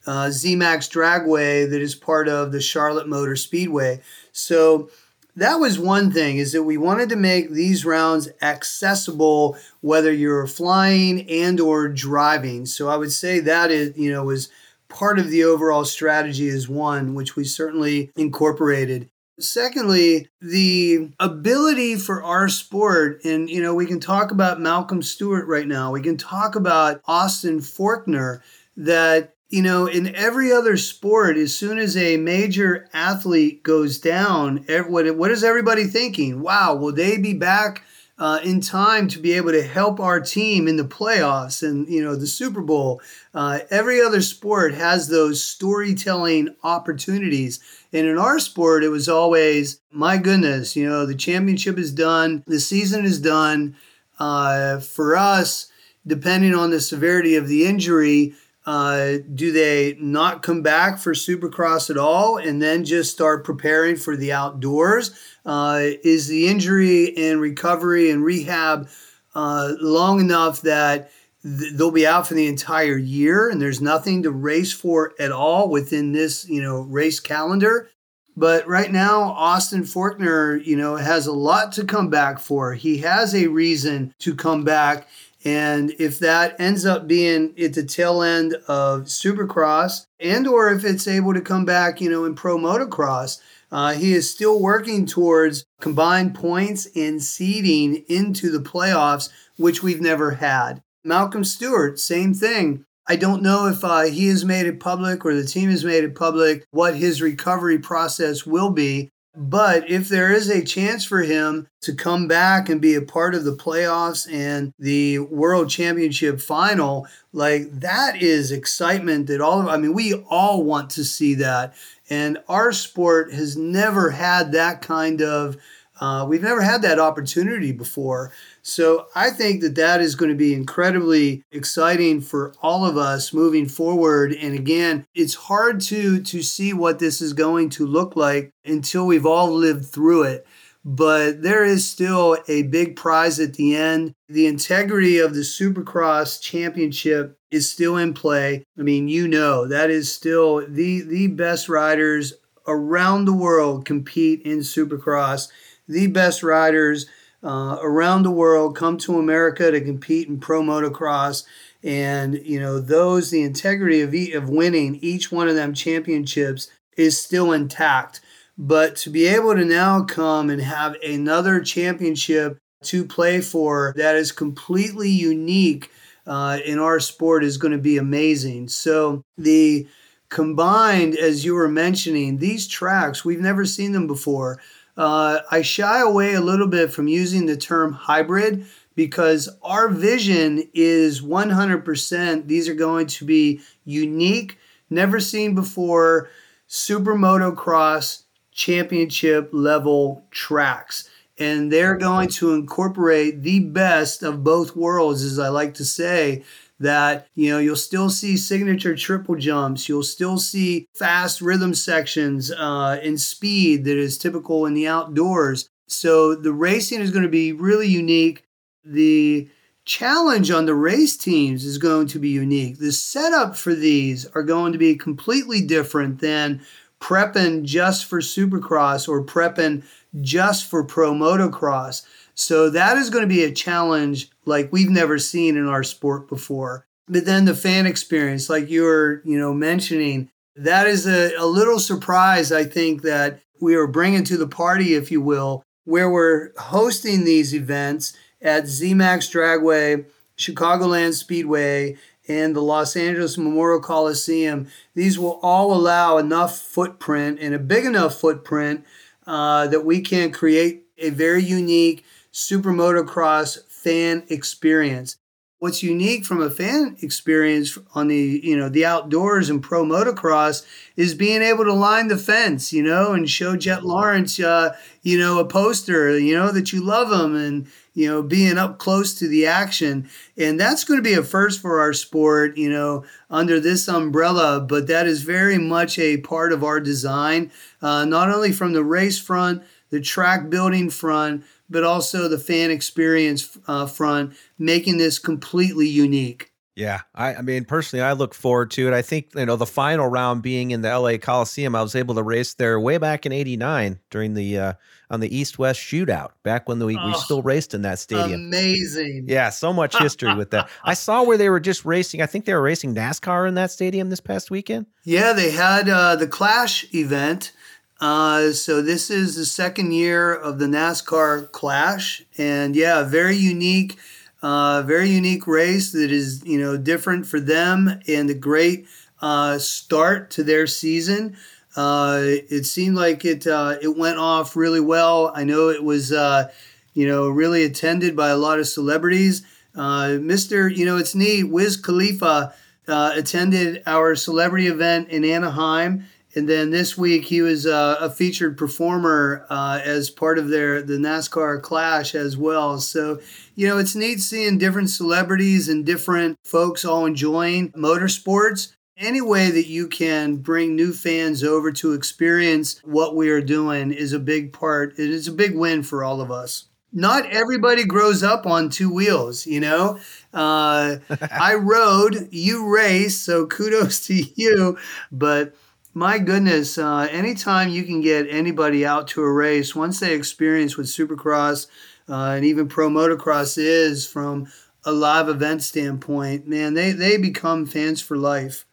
uh, 0.05 0.25
ZMAX 0.25 0.89
Dragway 0.89 1.69
that 1.69 1.81
is 1.81 1.93
part 1.93 2.27
of 2.27 2.51
the 2.51 2.61
Charlotte 2.61 3.07
Motor 3.07 3.35
Speedway. 3.35 4.01
So 4.31 4.89
that 5.35 5.57
was 5.57 5.77
one 5.77 6.11
thing 6.11 6.37
is 6.37 6.51
that 6.51 6.63
we 6.63 6.77
wanted 6.77 7.09
to 7.09 7.15
make 7.15 7.51
these 7.51 7.85
rounds 7.85 8.29
accessible 8.41 9.57
whether 9.81 10.11
you're 10.11 10.47
flying 10.47 11.29
and 11.29 11.59
or 11.59 11.87
driving. 11.87 12.65
So 12.65 12.89
I 12.89 12.97
would 12.97 13.11
say 13.11 13.39
that 13.39 13.71
is, 13.71 13.97
you 13.97 14.11
know, 14.11 14.23
was 14.23 14.49
part 14.87 15.19
of 15.19 15.29
the 15.29 15.43
overall 15.43 15.85
strategy 15.85 16.47
is 16.47 16.67
one 16.67 17.13
which 17.13 17.35
we 17.35 17.43
certainly 17.43 18.11
incorporated. 18.15 19.09
Secondly, 19.39 20.27
the 20.41 21.11
ability 21.19 21.95
for 21.95 22.21
our 22.23 22.49
sport, 22.49 23.23
and 23.23 23.49
you 23.49 23.61
know, 23.61 23.73
we 23.73 23.85
can 23.85 23.99
talk 23.99 24.31
about 24.31 24.59
Malcolm 24.59 25.01
Stewart 25.01 25.47
right 25.47 25.67
now. 25.67 25.91
We 25.91 26.01
can 26.01 26.17
talk 26.17 26.55
about 26.55 27.01
Austin 27.07 27.59
Forkner, 27.59 28.41
that 28.75 29.33
you 29.49 29.63
know, 29.63 29.87
in 29.87 30.13
every 30.15 30.51
other 30.51 30.77
sport, 30.77 31.35
as 31.35 31.55
soon 31.55 31.79
as 31.79 31.97
a 31.97 32.17
major 32.17 32.87
athlete 32.93 33.63
goes 33.63 33.97
down, 33.97 34.63
what, 34.87 35.15
what 35.17 35.31
is 35.31 35.43
everybody 35.43 35.85
thinking? 35.85 36.41
Wow, 36.41 36.75
will 36.75 36.93
they 36.93 37.17
be 37.17 37.33
back 37.33 37.83
uh, 38.19 38.39
in 38.43 38.61
time 38.61 39.07
to 39.07 39.17
be 39.17 39.33
able 39.33 39.51
to 39.51 39.63
help 39.63 39.99
our 39.99 40.19
team 40.19 40.67
in 40.67 40.77
the 40.77 40.83
playoffs 40.83 41.67
and, 41.67 41.87
you 41.87 42.03
know, 42.03 42.15
the 42.15 42.27
Super 42.27 42.61
Bowl? 42.61 43.01
Uh, 43.33 43.59
every 43.71 43.99
other 43.99 44.21
sport 44.21 44.75
has 44.75 45.07
those 45.07 45.43
storytelling 45.43 46.55
opportunities. 46.63 47.59
And 47.91 48.07
in 48.07 48.17
our 48.17 48.39
sport, 48.39 48.83
it 48.83 48.89
was 48.89 49.09
always, 49.09 49.81
my 49.91 50.17
goodness, 50.17 50.75
you 50.75 50.87
know, 50.87 51.05
the 51.05 51.15
championship 51.15 51.77
is 51.77 51.91
done, 51.91 52.43
the 52.45 52.59
season 52.59 53.05
is 53.05 53.19
done. 53.19 53.75
Uh, 54.19 54.79
for 54.79 55.15
us, 55.15 55.71
depending 56.05 56.53
on 56.53 56.69
the 56.69 56.81
severity 56.81 57.35
of 57.35 57.47
the 57.47 57.65
injury, 57.65 58.35
uh, 58.65 59.17
do 59.33 59.51
they 59.51 59.97
not 59.99 60.43
come 60.43 60.61
back 60.61 60.99
for 60.99 61.13
Supercross 61.13 61.89
at 61.89 61.97
all 61.97 62.37
and 62.37 62.61
then 62.61 62.85
just 62.85 63.11
start 63.11 63.43
preparing 63.43 63.95
for 63.95 64.15
the 64.15 64.31
outdoors? 64.31 65.17
Uh, 65.45 65.81
is 66.03 66.27
the 66.27 66.47
injury 66.47 67.17
and 67.17 67.41
recovery 67.41 68.11
and 68.11 68.23
rehab 68.23 68.87
uh, 69.33 69.73
long 69.79 70.19
enough 70.19 70.61
that 70.61 71.11
th- 71.57 71.73
they'll 71.73 71.91
be 71.91 72.07
out 72.07 72.27
for 72.27 72.33
the 72.33 72.47
entire 72.47 72.97
year 72.97 73.49
and 73.49 73.61
there's 73.61 73.81
nothing 73.81 74.23
to 74.23 74.31
race 74.31 74.71
for 74.71 75.13
at 75.19 75.31
all 75.31 75.69
within 75.69 76.11
this, 76.11 76.47
you 76.47 76.61
know, 76.61 76.81
race 76.81 77.19
calendar? 77.19 77.89
But 78.37 78.67
right 78.67 78.91
now, 78.91 79.23
Austin 79.31 79.83
Forkner, 79.83 80.63
you 80.65 80.77
know, 80.77 80.95
has 80.95 81.27
a 81.27 81.33
lot 81.33 81.73
to 81.73 81.83
come 81.83 82.09
back 82.09 82.39
for. 82.39 82.73
He 82.73 82.99
has 82.99 83.35
a 83.35 83.47
reason 83.47 84.13
to 84.19 84.33
come 84.33 84.63
back 84.63 85.07
and 85.45 85.91
if 85.99 86.19
that 86.19 86.59
ends 86.59 86.85
up 86.85 87.07
being 87.07 87.53
at 87.59 87.73
the 87.73 87.83
tail 87.83 88.21
end 88.21 88.55
of 88.67 89.03
Supercross, 89.03 90.05
and 90.19 90.47
or 90.47 90.71
if 90.73 90.83
it's 90.83 91.07
able 91.07 91.33
to 91.33 91.41
come 91.41 91.63
back, 91.63 92.01
you 92.01 92.09
know, 92.09 92.25
in 92.25 92.35
Pro 92.35 92.57
Motocross, 92.57 93.39
uh, 93.71 93.93
he 93.93 94.13
is 94.13 94.29
still 94.29 94.59
working 94.59 95.05
towards 95.05 95.63
combined 95.79 96.35
points 96.35 96.87
and 96.95 97.23
seeding 97.23 98.03
into 98.09 98.51
the 98.51 98.59
playoffs, 98.59 99.29
which 99.57 99.81
we've 99.81 100.01
never 100.01 100.31
had. 100.31 100.81
Malcolm 101.03 101.43
Stewart, 101.43 101.99
same 101.99 102.33
thing. 102.33 102.85
I 103.07 103.15
don't 103.15 103.41
know 103.41 103.65
if 103.67 103.83
uh, 103.83 104.03
he 104.03 104.27
has 104.27 104.45
made 104.45 104.67
it 104.67 104.79
public 104.79 105.25
or 105.25 105.33
the 105.33 105.45
team 105.45 105.71
has 105.71 105.83
made 105.83 106.03
it 106.03 106.13
public 106.13 106.65
what 106.71 106.95
his 106.95 107.21
recovery 107.21 107.79
process 107.79 108.45
will 108.45 108.69
be. 108.69 109.09
But 109.35 109.89
if 109.89 110.09
there 110.09 110.31
is 110.31 110.49
a 110.49 110.63
chance 110.63 111.05
for 111.05 111.21
him 111.21 111.67
to 111.81 111.93
come 111.93 112.27
back 112.27 112.67
and 112.67 112.81
be 112.81 112.95
a 112.95 113.01
part 113.01 113.35
of 113.35 113.45
the 113.45 113.55
playoffs 113.55 114.31
and 114.31 114.73
the 114.77 115.19
world 115.19 115.69
championship 115.69 116.41
final, 116.41 117.07
like 117.31 117.71
that 117.79 118.21
is 118.21 118.51
excitement 118.51 119.27
that 119.27 119.39
all 119.39 119.61
of, 119.61 119.67
I 119.67 119.77
mean, 119.77 119.93
we 119.93 120.13
all 120.29 120.63
want 120.63 120.89
to 120.91 121.05
see 121.05 121.35
that. 121.35 121.73
And 122.09 122.39
our 122.49 122.71
sport 122.71 123.31
has 123.33 123.55
never 123.55 124.09
had 124.09 124.51
that 124.51 124.81
kind 124.81 125.21
of, 125.21 125.57
uh, 125.99 126.25
we've 126.27 126.43
never 126.43 126.61
had 126.61 126.81
that 126.81 126.99
opportunity 126.99 127.71
before. 127.71 128.31
So 128.61 129.07
I 129.15 129.29
think 129.31 129.61
that 129.61 129.75
that 129.75 130.01
is 130.01 130.15
going 130.15 130.29
to 130.29 130.37
be 130.37 130.53
incredibly 130.53 131.43
exciting 131.51 132.21
for 132.21 132.53
all 132.61 132.85
of 132.85 132.97
us 132.97 133.33
moving 133.33 133.67
forward. 133.67 134.33
And 134.33 134.55
again, 134.55 135.05
it's 135.13 135.33
hard 135.33 135.81
to 135.81 136.21
to 136.21 136.41
see 136.41 136.73
what 136.73 136.99
this 136.99 137.21
is 137.21 137.33
going 137.33 137.69
to 137.71 137.87
look 137.87 138.15
like 138.15 138.51
until 138.65 139.05
we've 139.05 139.25
all 139.25 139.51
lived 139.51 139.85
through 139.85 140.23
it. 140.23 140.47
But 140.85 141.41
there 141.41 141.65
is 141.65 141.89
still 141.89 142.37
a 142.47 142.63
big 142.63 142.95
prize 142.95 143.39
at 143.39 143.55
the 143.55 143.75
end. 143.75 144.13
The 144.29 144.47
integrity 144.47 145.19
of 145.19 145.33
the 145.33 145.41
Supercross 145.41 146.41
championship 146.41 147.37
is 147.51 147.69
still 147.69 147.97
in 147.97 148.13
play. 148.13 148.63
I 148.77 148.83
mean, 148.83 149.09
you 149.09 149.27
know, 149.27 149.67
that 149.67 149.89
is 149.89 150.11
still 150.11 150.65
the 150.65 151.01
the 151.01 151.27
best 151.27 151.67
riders 151.67 152.33
around 152.67 153.25
the 153.25 153.33
world 153.33 153.85
compete 153.85 154.41
in 154.43 154.59
Supercross. 154.59 155.49
The 155.89 156.07
best 156.07 156.43
riders 156.43 157.07
uh, 157.43 157.77
around 157.81 158.23
the 158.23 158.31
world 158.31 158.77
come 158.77 158.97
to 158.99 159.19
America 159.19 159.71
to 159.71 159.81
compete 159.81 160.29
in 160.29 160.39
pro 160.39 160.61
motocross. 160.61 161.45
And, 161.83 162.35
you 162.45 162.59
know, 162.59 162.79
those, 162.79 163.31
the 163.31 163.41
integrity 163.41 164.01
of, 164.01 164.13
of 164.41 164.49
winning 164.49 164.99
each 165.01 165.31
one 165.31 165.49
of 165.49 165.55
them 165.55 165.73
championships 165.73 166.69
is 166.95 167.21
still 167.21 167.51
intact. 167.51 168.21
But 168.57 168.97
to 168.97 169.09
be 169.09 169.25
able 169.25 169.55
to 169.55 169.65
now 169.65 170.03
come 170.03 170.49
and 170.49 170.61
have 170.61 170.95
another 171.01 171.61
championship 171.61 172.57
to 172.83 173.05
play 173.05 173.41
for 173.41 173.93
that 173.97 174.15
is 174.15 174.31
completely 174.31 175.09
unique 175.09 175.89
uh, 176.27 176.59
in 176.63 176.77
our 176.77 176.99
sport 176.99 177.43
is 177.43 177.57
going 177.57 177.71
to 177.71 177.77
be 177.79 177.97
amazing. 177.97 178.67
So 178.67 179.23
the 179.37 179.87
combined, 180.29 181.15
as 181.15 181.43
you 181.43 181.55
were 181.55 181.67
mentioning, 181.67 182.37
these 182.37 182.67
tracks, 182.67 183.25
we've 183.25 183.39
never 183.39 183.65
seen 183.65 183.93
them 183.93 184.07
before. 184.07 184.61
Uh, 184.99 185.39
I 185.49 185.61
shy 185.61 186.01
away 186.01 186.33
a 186.33 186.41
little 186.41 186.67
bit 186.67 186.91
from 186.91 187.07
using 187.07 187.45
the 187.45 187.55
term 187.55 187.93
hybrid 187.93 188.65
because 188.95 189.47
our 189.63 189.87
vision 189.87 190.69
is 190.73 191.21
100%. 191.21 192.47
These 192.47 192.67
are 192.67 192.73
going 192.73 193.07
to 193.07 193.23
be 193.23 193.61
unique, 193.85 194.57
never 194.89 195.21
seen 195.21 195.55
before, 195.55 196.29
super 196.67 197.15
motocross 197.15 198.23
championship 198.51 199.51
level 199.53 200.25
tracks. 200.31 201.09
And 201.37 201.71
they're 201.71 201.95
going 201.95 202.27
to 202.31 202.53
incorporate 202.53 203.43
the 203.43 203.61
best 203.61 204.21
of 204.21 204.43
both 204.43 204.75
worlds, 204.75 205.23
as 205.23 205.39
I 205.39 205.47
like 205.47 205.75
to 205.75 205.85
say, 205.85 206.43
that 206.79 207.27
you 207.35 207.49
know 207.51 207.59
you'll 207.59 207.75
still 207.75 208.09
see 208.09 208.37
signature 208.37 208.95
triple 208.95 209.35
jumps. 209.35 209.89
You'll 209.89 210.03
still 210.03 210.37
see 210.37 210.87
fast 210.93 211.41
rhythm 211.41 211.73
sections 211.73 212.51
uh, 212.51 212.99
and 213.03 213.19
speed 213.19 213.85
that 213.85 213.97
is 213.97 214.17
typical 214.17 214.65
in 214.65 214.73
the 214.73 214.87
outdoors. 214.87 215.69
So 215.87 216.35
the 216.35 216.53
racing 216.53 217.01
is 217.01 217.11
going 217.11 217.23
to 217.23 217.29
be 217.29 217.51
really 217.51 217.87
unique. 217.87 218.45
The 218.85 219.49
challenge 219.85 220.51
on 220.51 220.65
the 220.65 220.75
race 220.75 221.17
teams 221.17 221.65
is 221.65 221.79
going 221.79 222.07
to 222.07 222.19
be 222.19 222.29
unique. 222.29 222.77
The 222.77 222.91
setup 222.91 223.57
for 223.57 223.73
these 223.73 224.27
are 224.35 224.43
going 224.43 224.71
to 224.71 224.77
be 224.77 224.95
completely 224.95 225.61
different 225.61 226.19
than 226.19 226.61
prepping 227.01 227.63
just 227.63 228.05
for 228.05 228.19
supercross 228.19 229.07
or 229.07 229.23
prepping 229.23 229.83
just 230.21 230.65
for 230.69 230.83
pro 230.83 231.13
motocross 231.13 232.05
so 232.39 232.69
that 232.69 232.97
is 232.97 233.09
going 233.09 233.23
to 233.23 233.27
be 233.27 233.43
a 233.43 233.51
challenge 233.51 234.29
like 234.45 234.71
we've 234.71 234.89
never 234.89 235.19
seen 235.19 235.57
in 235.57 235.67
our 235.67 235.83
sport 235.83 236.29
before. 236.29 236.87
But 237.07 237.25
then 237.25 237.45
the 237.45 237.53
fan 237.53 237.85
experience, 237.85 238.49
like 238.49 238.69
you 238.69 238.83
were, 238.83 239.21
you 239.25 239.37
know, 239.37 239.53
mentioning, 239.53 240.29
that 240.55 240.87
is 240.87 241.05
a, 241.05 241.35
a 241.35 241.45
little 241.45 241.79
surprise, 241.79 242.51
I 242.51 242.63
think, 242.63 243.01
that 243.01 243.41
we 243.59 243.75
are 243.75 243.87
bringing 243.87 244.23
to 244.25 244.37
the 244.37 244.47
party, 244.47 244.93
if 244.93 245.11
you 245.11 245.21
will, 245.21 245.63
where 245.83 246.09
we're 246.09 246.51
hosting 246.57 247.25
these 247.25 247.53
events 247.53 248.15
at 248.41 248.65
ZMAX 248.65 249.29
Dragway, 249.29 250.05
Chicagoland 250.37 251.15
Speedway, 251.15 251.97
and 252.29 252.55
the 252.55 252.61
Los 252.61 252.95
Angeles 252.95 253.37
Memorial 253.37 253.81
Coliseum. 253.81 254.67
These 254.95 255.19
will 255.19 255.39
all 255.41 255.73
allow 255.73 256.17
enough 256.17 256.57
footprint 256.57 257.39
and 257.41 257.53
a 257.53 257.59
big 257.59 257.85
enough 257.85 258.15
footprint 258.15 258.85
uh, 259.27 259.67
that 259.67 259.83
we 259.83 259.99
can 259.99 260.31
create 260.31 260.85
a 260.97 261.09
very 261.09 261.43
unique 261.43 262.05
super 262.39 262.71
motocross 262.71 263.59
fan 263.69 264.23
experience. 264.29 265.17
what's 265.59 265.83
unique 265.83 266.23
from 266.25 266.41
a 266.41 266.49
fan 266.49 266.95
experience 267.01 267.77
on 267.93 268.07
the 268.07 268.39
you 268.41 268.55
know 268.55 268.69
the 268.69 268.85
outdoors 268.85 269.49
and 269.49 269.61
pro 269.61 269.83
motocross 269.83 270.65
is 270.95 271.13
being 271.13 271.41
able 271.41 271.65
to 271.65 271.73
line 271.73 272.07
the 272.07 272.17
fence 272.17 272.71
you 272.71 272.81
know 272.81 273.11
and 273.11 273.29
show 273.29 273.57
Jett 273.57 273.83
Lawrence 273.83 274.39
uh, 274.39 274.73
you 275.01 275.17
know 275.19 275.39
a 275.39 275.45
poster 275.45 276.17
you 276.17 276.33
know 276.33 276.51
that 276.51 276.71
you 276.71 276.81
love 276.81 277.11
him 277.11 277.35
and 277.35 277.67
you 277.93 278.07
know 278.07 278.23
being 278.23 278.57
up 278.57 278.79
close 278.79 279.13
to 279.19 279.27
the 279.27 279.45
action 279.45 280.09
and 280.37 280.57
that's 280.57 280.85
going 280.85 280.97
to 280.97 281.03
be 281.03 281.13
a 281.13 281.23
first 281.23 281.61
for 281.61 281.81
our 281.81 281.91
sport 281.91 282.55
you 282.55 282.69
know 282.69 283.03
under 283.29 283.59
this 283.59 283.89
umbrella 283.89 284.61
but 284.61 284.87
that 284.87 285.07
is 285.07 285.23
very 285.23 285.57
much 285.57 285.99
a 285.99 286.17
part 286.17 286.53
of 286.53 286.63
our 286.63 286.79
design 286.79 287.51
uh, 287.81 288.05
not 288.05 288.29
only 288.31 288.53
from 288.53 288.71
the 288.71 288.83
race 288.83 289.19
front 289.19 289.61
the 289.89 289.99
track 289.99 290.49
building 290.49 290.89
front 290.89 291.43
but 291.69 291.83
also 291.83 292.27
the 292.27 292.39
fan 292.39 292.71
experience 292.71 293.57
uh, 293.67 293.85
front, 293.85 294.33
making 294.57 294.97
this 294.97 295.19
completely 295.19 295.87
unique. 295.87 296.51
Yeah, 296.79 297.01
I, 297.13 297.35
I, 297.35 297.41
mean, 297.41 297.65
personally, 297.65 298.01
I 298.01 298.13
look 298.13 298.33
forward 298.33 298.71
to 298.71 298.87
it. 298.87 298.93
I 298.93 299.01
think 299.01 299.31
you 299.35 299.45
know 299.45 299.57
the 299.57 299.65
final 299.65 300.07
round 300.07 300.41
being 300.41 300.71
in 300.71 300.81
the 300.81 300.97
LA 300.97 301.17
Coliseum. 301.17 301.75
I 301.75 301.81
was 301.81 301.93
able 301.93 302.15
to 302.15 302.23
race 302.23 302.53
there 302.53 302.79
way 302.79 302.97
back 302.97 303.25
in 303.25 303.33
'89 303.33 303.99
during 304.09 304.33
the 304.33 304.57
uh, 304.57 304.73
on 305.09 305.19
the 305.19 305.35
East 305.35 305.59
West 305.59 305.81
Shootout. 305.81 306.31
Back 306.43 306.69
when 306.69 306.79
the, 306.79 306.85
we, 306.85 306.97
oh, 306.97 307.07
we 307.07 307.13
still 307.15 307.41
raced 307.41 307.73
in 307.73 307.81
that 307.81 307.99
stadium. 307.99 308.45
Amazing. 308.45 309.25
Yeah, 309.27 309.49
so 309.49 309.73
much 309.73 309.97
history 309.97 310.33
with 310.35 310.51
that. 310.51 310.69
I 310.85 310.93
saw 310.93 311.23
where 311.23 311.37
they 311.37 311.49
were 311.49 311.59
just 311.59 311.83
racing. 311.83 312.21
I 312.21 312.27
think 312.27 312.45
they 312.45 312.53
were 312.53 312.61
racing 312.61 312.95
NASCAR 312.95 313.45
in 313.45 313.55
that 313.55 313.71
stadium 313.71 314.09
this 314.09 314.21
past 314.21 314.49
weekend. 314.49 314.85
Yeah, 315.03 315.33
they 315.33 315.51
had 315.51 315.89
uh, 315.89 316.15
the 316.15 316.27
Clash 316.27 316.85
event 316.95 317.51
uh, 317.99 318.51
so 318.53 318.81
this 318.81 319.09
is 319.09 319.35
the 319.35 319.45
second 319.45 319.91
year 319.91 320.33
of 320.33 320.57
the 320.57 320.67
NASCAR 320.67 321.51
Clash, 321.51 322.23
and 322.37 322.75
yeah, 322.75 323.03
very 323.03 323.35
unique, 323.35 323.97
uh, 324.41 324.83
very 324.83 325.09
unique 325.09 325.45
race 325.45 325.91
that 325.91 326.09
is 326.09 326.41
you 326.45 326.57
know 326.59 326.77
different 326.77 327.25
for 327.25 327.41
them 327.41 327.99
and 328.07 328.29
a 328.29 328.33
great 328.33 328.87
uh, 329.21 329.57
start 329.57 330.31
to 330.31 330.43
their 330.43 330.65
season. 330.65 331.35
Uh, 331.75 332.21
it 332.23 332.65
seemed 332.65 332.95
like 332.95 333.25
it 333.25 333.45
uh, 333.45 333.75
it 333.81 333.97
went 333.97 334.17
off 334.17 334.55
really 334.55 334.79
well. 334.79 335.33
I 335.35 335.43
know 335.43 335.67
it 335.67 335.83
was 335.83 336.13
uh, 336.13 336.49
you 336.93 337.05
know 337.05 337.27
really 337.27 337.63
attended 337.65 338.15
by 338.15 338.29
a 338.29 338.37
lot 338.37 338.59
of 338.59 338.67
celebrities. 338.67 339.45
Mister, 339.75 340.69
you 340.69 340.85
know 340.85 340.95
it's 340.95 341.15
neat. 341.15 341.43
Wiz 341.43 341.75
Khalifa 341.75 342.53
attended 342.87 343.83
our 343.85 344.15
celebrity 344.15 344.67
event 344.67 345.09
in 345.09 345.25
Anaheim 345.25 346.05
and 346.35 346.47
then 346.47 346.69
this 346.69 346.97
week 346.97 347.25
he 347.25 347.41
was 347.41 347.65
uh, 347.65 347.97
a 347.99 348.09
featured 348.09 348.57
performer 348.57 349.45
uh, 349.49 349.81
as 349.83 350.09
part 350.09 350.37
of 350.37 350.49
their 350.49 350.81
the 350.81 350.97
NASCAR 350.97 351.61
Clash 351.61 352.13
as 352.13 352.37
well. 352.37 352.79
So 352.79 353.19
you 353.55 353.67
know 353.67 353.77
it's 353.77 353.95
neat 353.95 354.21
seeing 354.21 354.57
different 354.57 354.89
celebrities 354.89 355.69
and 355.69 355.85
different 355.85 356.37
folks 356.43 356.85
all 356.85 357.05
enjoying 357.05 357.71
motorsports. 357.71 358.75
Any 358.97 359.21
way 359.21 359.49
that 359.49 359.67
you 359.67 359.87
can 359.87 360.37
bring 360.37 360.75
new 360.75 360.91
fans 360.91 361.41
over 361.41 361.71
to 361.71 361.93
experience 361.93 362.81
what 362.83 363.15
we 363.15 363.29
are 363.29 363.41
doing 363.41 363.93
is 363.93 364.11
a 364.11 364.19
big 364.19 364.51
part. 364.51 364.99
It 364.99 365.09
is 365.09 365.27
a 365.27 365.31
big 365.31 365.55
win 365.55 365.83
for 365.83 366.03
all 366.03 366.19
of 366.19 366.31
us. 366.31 366.65
Not 366.91 367.25
everybody 367.27 367.85
grows 367.85 368.23
up 368.23 368.45
on 368.45 368.69
two 368.69 368.91
wheels, 368.91 369.45
you 369.45 369.59
know. 369.59 369.99
Uh, 370.33 370.97
I 371.31 371.53
rode, 371.55 372.27
you 372.31 372.67
race, 372.73 373.17
so 373.21 373.45
kudos 373.45 374.05
to 374.07 374.15
you. 374.15 374.77
But 375.11 375.55
my 375.99 376.17
goodness, 376.17 376.77
uh, 376.77 377.09
anytime 377.11 377.67
you 377.67 377.83
can 377.83 377.99
get 377.99 378.25
anybody 378.29 378.85
out 378.85 379.09
to 379.09 379.21
a 379.21 379.29
race, 379.29 379.75
once 379.75 379.99
they 379.99 380.15
experience 380.15 380.77
what 380.77 380.87
Supercross 380.87 381.67
uh, 382.07 382.35
and 382.37 382.45
even 382.45 382.69
Pro 382.69 382.89
Motocross 382.89 383.57
is 383.57 384.07
from 384.07 384.47
a 384.85 384.93
live 384.93 385.27
event 385.27 385.61
standpoint, 385.61 386.47
man, 386.47 386.73
they, 386.73 386.93
they 386.93 387.17
become 387.17 387.65
fans 387.65 388.01
for 388.01 388.15
life. 388.15 388.65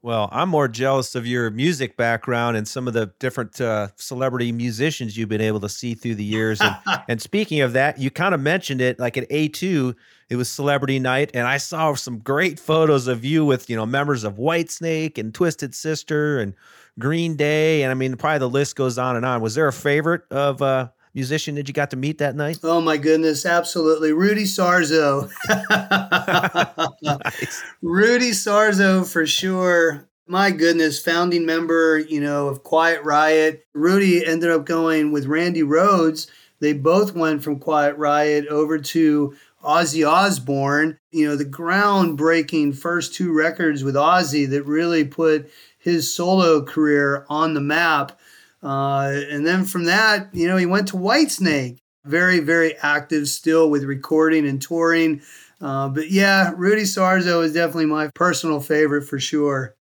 Well, 0.00 0.30
I'm 0.32 0.48
more 0.48 0.68
jealous 0.68 1.14
of 1.14 1.26
your 1.26 1.50
music 1.50 1.98
background 1.98 2.56
and 2.56 2.66
some 2.66 2.88
of 2.88 2.94
the 2.94 3.12
different 3.18 3.60
uh, 3.60 3.88
celebrity 3.96 4.50
musicians 4.50 5.18
you've 5.18 5.28
been 5.28 5.42
able 5.42 5.60
to 5.60 5.68
see 5.68 5.92
through 5.92 6.14
the 6.14 6.24
years. 6.24 6.62
And, 6.62 6.74
and 7.10 7.20
speaking 7.20 7.60
of 7.60 7.74
that, 7.74 7.98
you 7.98 8.10
kind 8.10 8.34
of 8.34 8.40
mentioned 8.40 8.80
it 8.80 8.98
like 8.98 9.18
at 9.18 9.28
A2, 9.28 9.94
it 10.30 10.36
was 10.36 10.50
celebrity 10.50 11.00
night. 11.00 11.32
And 11.34 11.46
I 11.46 11.58
saw 11.58 11.92
some 11.94 12.20
great 12.20 12.58
photos 12.58 13.08
of 13.08 13.24
you 13.24 13.44
with, 13.44 13.68
you 13.68 13.76
know, 13.76 13.84
members 13.84 14.22
of 14.24 14.36
Whitesnake 14.36 15.18
and 15.18 15.34
Twisted 15.34 15.74
Sister 15.74 16.38
and 16.38 16.54
Green 16.98 17.36
Day. 17.36 17.82
And 17.82 17.90
I 17.90 17.94
mean, 17.94 18.16
probably 18.16 18.38
the 18.38 18.48
list 18.48 18.76
goes 18.76 18.96
on 18.96 19.16
and 19.16 19.26
on. 19.26 19.42
Was 19.42 19.56
there 19.56 19.66
a 19.66 19.72
favorite 19.72 20.22
of, 20.30 20.62
uh, 20.62 20.88
musician 21.12 21.56
that 21.56 21.66
you 21.66 21.74
got 21.74 21.90
to 21.90 21.96
meet 21.96 22.18
that 22.18 22.36
night? 22.36 22.60
Oh 22.62 22.80
my 22.80 22.96
goodness, 22.96 23.44
absolutely. 23.44 24.12
Rudy 24.12 24.44
Sarzo. 24.44 25.28
nice. 27.02 27.64
Rudy 27.82 28.30
Sarzo 28.30 29.10
for 29.10 29.26
sure. 29.26 30.06
My 30.28 30.52
goodness, 30.52 31.02
founding 31.02 31.44
member, 31.44 31.98
you 31.98 32.20
know, 32.20 32.46
of 32.46 32.62
Quiet 32.62 33.02
Riot. 33.02 33.66
Rudy 33.74 34.24
ended 34.24 34.50
up 34.50 34.64
going 34.64 35.10
with 35.10 35.26
Randy 35.26 35.62
Rhoads. 35.62 36.30
They 36.60 36.72
both 36.72 37.16
went 37.16 37.42
from 37.42 37.58
Quiet 37.58 37.96
Riot 37.96 38.46
over 38.46 38.78
to 38.78 39.34
Ozzy 39.62 40.08
Osbourne, 40.08 40.98
you 41.10 41.28
know, 41.28 41.36
the 41.36 41.44
groundbreaking 41.44 42.76
first 42.76 43.14
two 43.14 43.32
records 43.32 43.84
with 43.84 43.94
Ozzy 43.94 44.48
that 44.50 44.64
really 44.64 45.04
put 45.04 45.50
his 45.78 46.14
solo 46.14 46.64
career 46.64 47.26
on 47.28 47.54
the 47.54 47.60
map. 47.60 48.18
Uh, 48.62 49.12
and 49.30 49.46
then 49.46 49.64
from 49.64 49.84
that, 49.84 50.28
you 50.34 50.46
know, 50.48 50.56
he 50.56 50.66
went 50.66 50.88
to 50.88 50.96
Whitesnake. 50.96 51.78
Very, 52.06 52.40
very 52.40 52.76
active 52.78 53.28
still 53.28 53.68
with 53.68 53.84
recording 53.84 54.48
and 54.48 54.62
touring. 54.62 55.20
Uh, 55.60 55.88
but 55.88 56.10
yeah, 56.10 56.52
Rudy 56.56 56.82
Sarzo 56.82 57.44
is 57.44 57.52
definitely 57.52 57.86
my 57.86 58.08
personal 58.14 58.60
favorite 58.60 59.02
for 59.02 59.18
sure. 59.18 59.76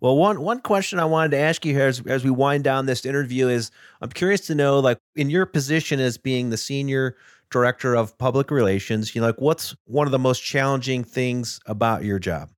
Well, 0.00 0.16
one 0.16 0.40
one 0.40 0.60
question 0.60 1.00
I 1.00 1.06
wanted 1.06 1.32
to 1.32 1.38
ask 1.38 1.64
you 1.64 1.74
here 1.74 1.88
as, 1.88 2.00
as 2.06 2.22
we 2.22 2.30
wind 2.30 2.62
down 2.62 2.86
this 2.86 3.04
interview 3.04 3.48
is 3.48 3.72
I'm 4.00 4.10
curious 4.10 4.42
to 4.46 4.54
know, 4.54 4.78
like, 4.78 4.98
in 5.16 5.28
your 5.28 5.44
position 5.44 5.98
as 5.98 6.16
being 6.16 6.50
the 6.50 6.56
senior 6.56 7.16
director 7.50 7.94
of 7.94 8.16
public 8.18 8.50
relations, 8.50 9.14
you 9.14 9.20
know, 9.20 9.28
like, 9.28 9.40
what's 9.40 9.74
one 9.86 10.06
of 10.06 10.12
the 10.12 10.18
most 10.18 10.40
challenging 10.40 11.04
things 11.04 11.60
about 11.66 12.04
your 12.04 12.18
job? 12.18 12.50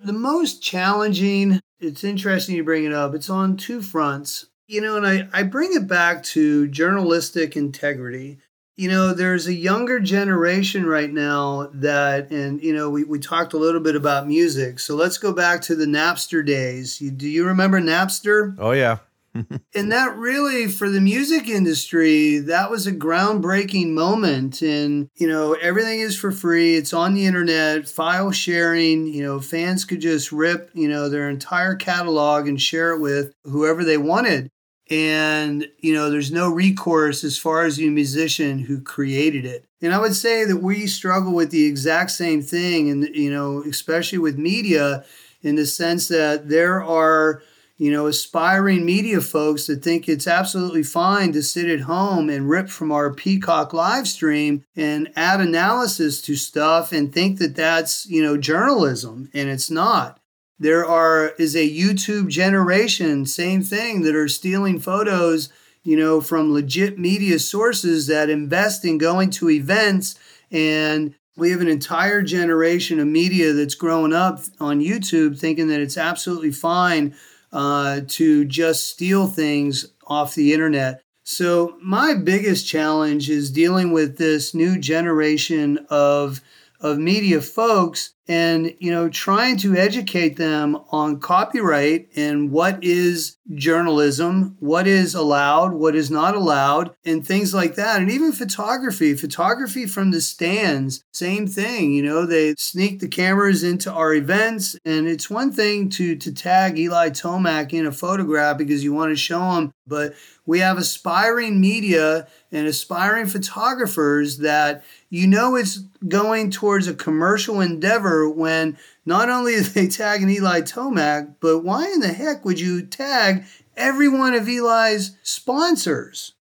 The 0.00 0.12
most 0.12 0.62
challenging, 0.62 1.60
it's 1.80 2.04
interesting 2.04 2.54
you 2.54 2.64
bring 2.64 2.84
it 2.84 2.92
up. 2.92 3.14
It's 3.14 3.30
on 3.30 3.56
two 3.56 3.82
fronts. 3.82 4.46
You 4.70 4.82
know, 4.82 4.98
and 4.98 5.06
I, 5.06 5.26
I 5.32 5.44
bring 5.44 5.72
it 5.72 5.88
back 5.88 6.22
to 6.24 6.68
journalistic 6.68 7.56
integrity. 7.56 8.38
You 8.76 8.90
know, 8.90 9.14
there's 9.14 9.46
a 9.46 9.54
younger 9.54 9.98
generation 9.98 10.84
right 10.84 11.10
now 11.10 11.70
that, 11.72 12.30
and, 12.30 12.62
you 12.62 12.74
know, 12.74 12.90
we, 12.90 13.02
we 13.02 13.18
talked 13.18 13.54
a 13.54 13.58
little 13.58 13.80
bit 13.80 13.96
about 13.96 14.28
music. 14.28 14.78
So 14.78 14.94
let's 14.94 15.16
go 15.16 15.32
back 15.32 15.62
to 15.62 15.74
the 15.74 15.86
Napster 15.86 16.44
days. 16.44 17.00
You, 17.00 17.10
do 17.10 17.26
you 17.26 17.46
remember 17.46 17.80
Napster? 17.80 18.54
Oh, 18.58 18.72
yeah. 18.72 18.98
And 19.34 19.92
that 19.92 20.16
really, 20.16 20.68
for 20.68 20.88
the 20.88 21.00
music 21.00 21.48
industry, 21.48 22.38
that 22.38 22.70
was 22.70 22.86
a 22.86 22.92
groundbreaking 22.92 23.90
moment. 23.90 24.62
And, 24.62 25.08
you 25.16 25.28
know, 25.28 25.54
everything 25.54 26.00
is 26.00 26.16
for 26.16 26.32
free, 26.32 26.76
it's 26.76 26.92
on 26.92 27.14
the 27.14 27.26
internet, 27.26 27.88
file 27.88 28.30
sharing. 28.32 29.06
You 29.06 29.22
know, 29.22 29.40
fans 29.40 29.84
could 29.84 30.00
just 30.00 30.32
rip, 30.32 30.70
you 30.74 30.88
know, 30.88 31.08
their 31.08 31.28
entire 31.28 31.74
catalog 31.74 32.48
and 32.48 32.60
share 32.60 32.92
it 32.92 33.00
with 33.00 33.32
whoever 33.44 33.84
they 33.84 33.98
wanted 33.98 34.50
and 34.90 35.68
you 35.78 35.92
know 35.92 36.10
there's 36.10 36.32
no 36.32 36.48
recourse 36.50 37.22
as 37.22 37.36
far 37.38 37.64
as 37.64 37.76
the 37.76 37.88
musician 37.90 38.58
who 38.58 38.80
created 38.80 39.44
it 39.44 39.66
and 39.82 39.92
i 39.92 39.98
would 39.98 40.14
say 40.14 40.44
that 40.44 40.58
we 40.58 40.86
struggle 40.86 41.34
with 41.34 41.50
the 41.50 41.66
exact 41.66 42.10
same 42.10 42.40
thing 42.40 42.88
and 42.90 43.04
you 43.14 43.30
know 43.30 43.62
especially 43.64 44.18
with 44.18 44.38
media 44.38 45.04
in 45.42 45.56
the 45.56 45.66
sense 45.66 46.08
that 46.08 46.48
there 46.48 46.82
are 46.82 47.42
you 47.78 47.90
know 47.90 48.06
aspiring 48.06 48.84
media 48.84 49.20
folks 49.20 49.66
that 49.66 49.82
think 49.82 50.08
it's 50.08 50.26
absolutely 50.26 50.82
fine 50.82 51.32
to 51.32 51.42
sit 51.42 51.68
at 51.68 51.80
home 51.80 52.28
and 52.28 52.50
rip 52.50 52.68
from 52.68 52.92
our 52.92 53.12
peacock 53.12 53.72
live 53.72 54.06
stream 54.06 54.64
and 54.76 55.10
add 55.16 55.40
analysis 55.40 56.20
to 56.20 56.36
stuff 56.36 56.92
and 56.92 57.12
think 57.12 57.38
that 57.38 57.56
that's 57.56 58.06
you 58.06 58.22
know 58.22 58.36
journalism 58.36 59.30
and 59.32 59.48
it's 59.48 59.70
not 59.70 60.20
there 60.58 60.84
are 60.84 61.30
is 61.38 61.54
a 61.54 61.70
YouTube 61.70 62.28
generation, 62.28 63.26
same 63.26 63.62
thing, 63.62 64.02
that 64.02 64.16
are 64.16 64.28
stealing 64.28 64.80
photos, 64.80 65.50
you 65.84 65.96
know, 65.96 66.20
from 66.20 66.52
legit 66.52 66.98
media 66.98 67.38
sources 67.38 68.06
that 68.08 68.28
invest 68.28 68.84
in 68.84 68.98
going 68.98 69.30
to 69.30 69.50
events. 69.50 70.18
And 70.50 71.14
we 71.36 71.50
have 71.50 71.60
an 71.60 71.68
entire 71.68 72.22
generation 72.22 72.98
of 72.98 73.06
media 73.06 73.52
that's 73.52 73.76
growing 73.76 74.12
up 74.12 74.40
on 74.58 74.80
YouTube 74.80 75.38
thinking 75.38 75.68
that 75.68 75.80
it's 75.80 75.96
absolutely 75.96 76.50
fine 76.50 77.14
uh, 77.52 78.00
to 78.08 78.44
just 78.44 78.88
steal 78.88 79.26
things 79.26 79.86
off 80.06 80.34
the 80.34 80.52
internet. 80.52 81.02
So, 81.24 81.76
my 81.82 82.14
biggest 82.14 82.66
challenge 82.66 83.28
is 83.28 83.50
dealing 83.50 83.92
with 83.92 84.16
this 84.16 84.54
new 84.54 84.78
generation 84.78 85.86
of 85.90 86.40
of 86.80 86.98
media 86.98 87.40
folks 87.40 88.14
and 88.28 88.74
you 88.78 88.90
know 88.90 89.08
trying 89.08 89.56
to 89.56 89.74
educate 89.74 90.36
them 90.36 90.78
on 90.90 91.18
copyright 91.18 92.08
and 92.14 92.50
what 92.50 92.78
is 92.84 93.36
journalism 93.54 94.54
what 94.60 94.86
is 94.86 95.14
allowed 95.14 95.72
what 95.72 95.96
is 95.96 96.10
not 96.10 96.34
allowed 96.34 96.94
and 97.04 97.26
things 97.26 97.54
like 97.54 97.74
that. 97.76 98.00
And 98.00 98.10
even 98.10 98.32
photography 98.32 99.14
photography 99.14 99.86
from 99.86 100.10
the 100.10 100.20
stands 100.20 101.02
same 101.12 101.46
thing 101.46 101.92
you 101.92 102.02
know 102.02 102.26
they 102.26 102.54
sneak 102.56 103.00
the 103.00 103.08
cameras 103.08 103.64
into 103.64 103.90
our 103.90 104.14
events. 104.14 104.76
And 104.84 105.08
it's 105.08 105.30
one 105.30 105.50
thing 105.50 105.88
to 105.90 106.14
to 106.16 106.32
tag 106.32 106.78
eli 106.78 107.10
tomac 107.10 107.72
in 107.72 107.86
a 107.86 107.92
photograph 107.92 108.58
because 108.58 108.84
you 108.84 108.92
want 108.92 109.10
to 109.10 109.16
show 109.16 109.52
him 109.52 109.72
but 109.88 110.14
we 110.46 110.60
have 110.60 110.78
aspiring 110.78 111.60
media 111.60 112.26
and 112.52 112.66
aspiring 112.66 113.26
photographers 113.26 114.38
that 114.38 114.84
you 115.10 115.26
know 115.26 115.56
it's 115.56 115.78
going 116.06 116.50
towards 116.50 116.86
a 116.86 116.94
commercial 116.94 117.60
endeavor 117.60 118.17
when 118.26 118.78
not 119.04 119.28
only 119.28 119.60
they 119.60 119.86
tagging 119.86 120.30
Eli 120.30 120.62
Tomac, 120.62 121.34
but 121.40 121.58
why 121.58 121.86
in 121.86 122.00
the 122.00 122.12
heck 122.12 122.44
would 122.44 122.58
you 122.58 122.86
tag 122.86 123.44
every 123.76 124.08
one 124.08 124.32
of 124.32 124.48
Eli's 124.48 125.16
sponsors? 125.22 126.32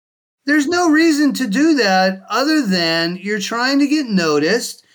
There's 0.46 0.68
no 0.68 0.90
reason 0.90 1.34
to 1.34 1.48
do 1.48 1.76
that 1.76 2.22
other 2.30 2.66
than 2.66 3.18
you're 3.18 3.40
trying 3.40 3.80
to 3.80 3.88
get 3.88 4.06
noticed 4.06 4.86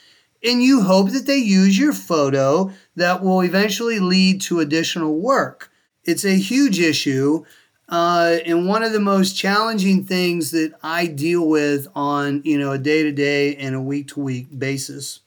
and 0.42 0.62
you 0.62 0.82
hope 0.82 1.10
that 1.10 1.26
they 1.26 1.36
use 1.36 1.78
your 1.78 1.92
photo 1.92 2.72
that 2.96 3.22
will 3.22 3.42
eventually 3.42 4.00
lead 4.00 4.40
to 4.42 4.60
additional 4.60 5.20
work. 5.20 5.70
It's 6.04 6.24
a 6.24 6.36
huge 6.36 6.80
issue 6.80 7.44
uh, 7.92 8.38
and 8.46 8.66
one 8.66 8.82
of 8.82 8.92
the 8.92 9.00
most 9.00 9.36
challenging 9.36 10.02
things 10.02 10.50
that 10.52 10.72
I 10.82 11.06
deal 11.06 11.46
with 11.46 11.88
on 11.94 12.40
you 12.42 12.58
know 12.58 12.72
a 12.72 12.78
day 12.78 13.02
to 13.02 13.12
day 13.12 13.54
and 13.56 13.74
a 13.74 13.80
week 13.80 14.08
to 14.08 14.20
week 14.20 14.58
basis. 14.58 15.20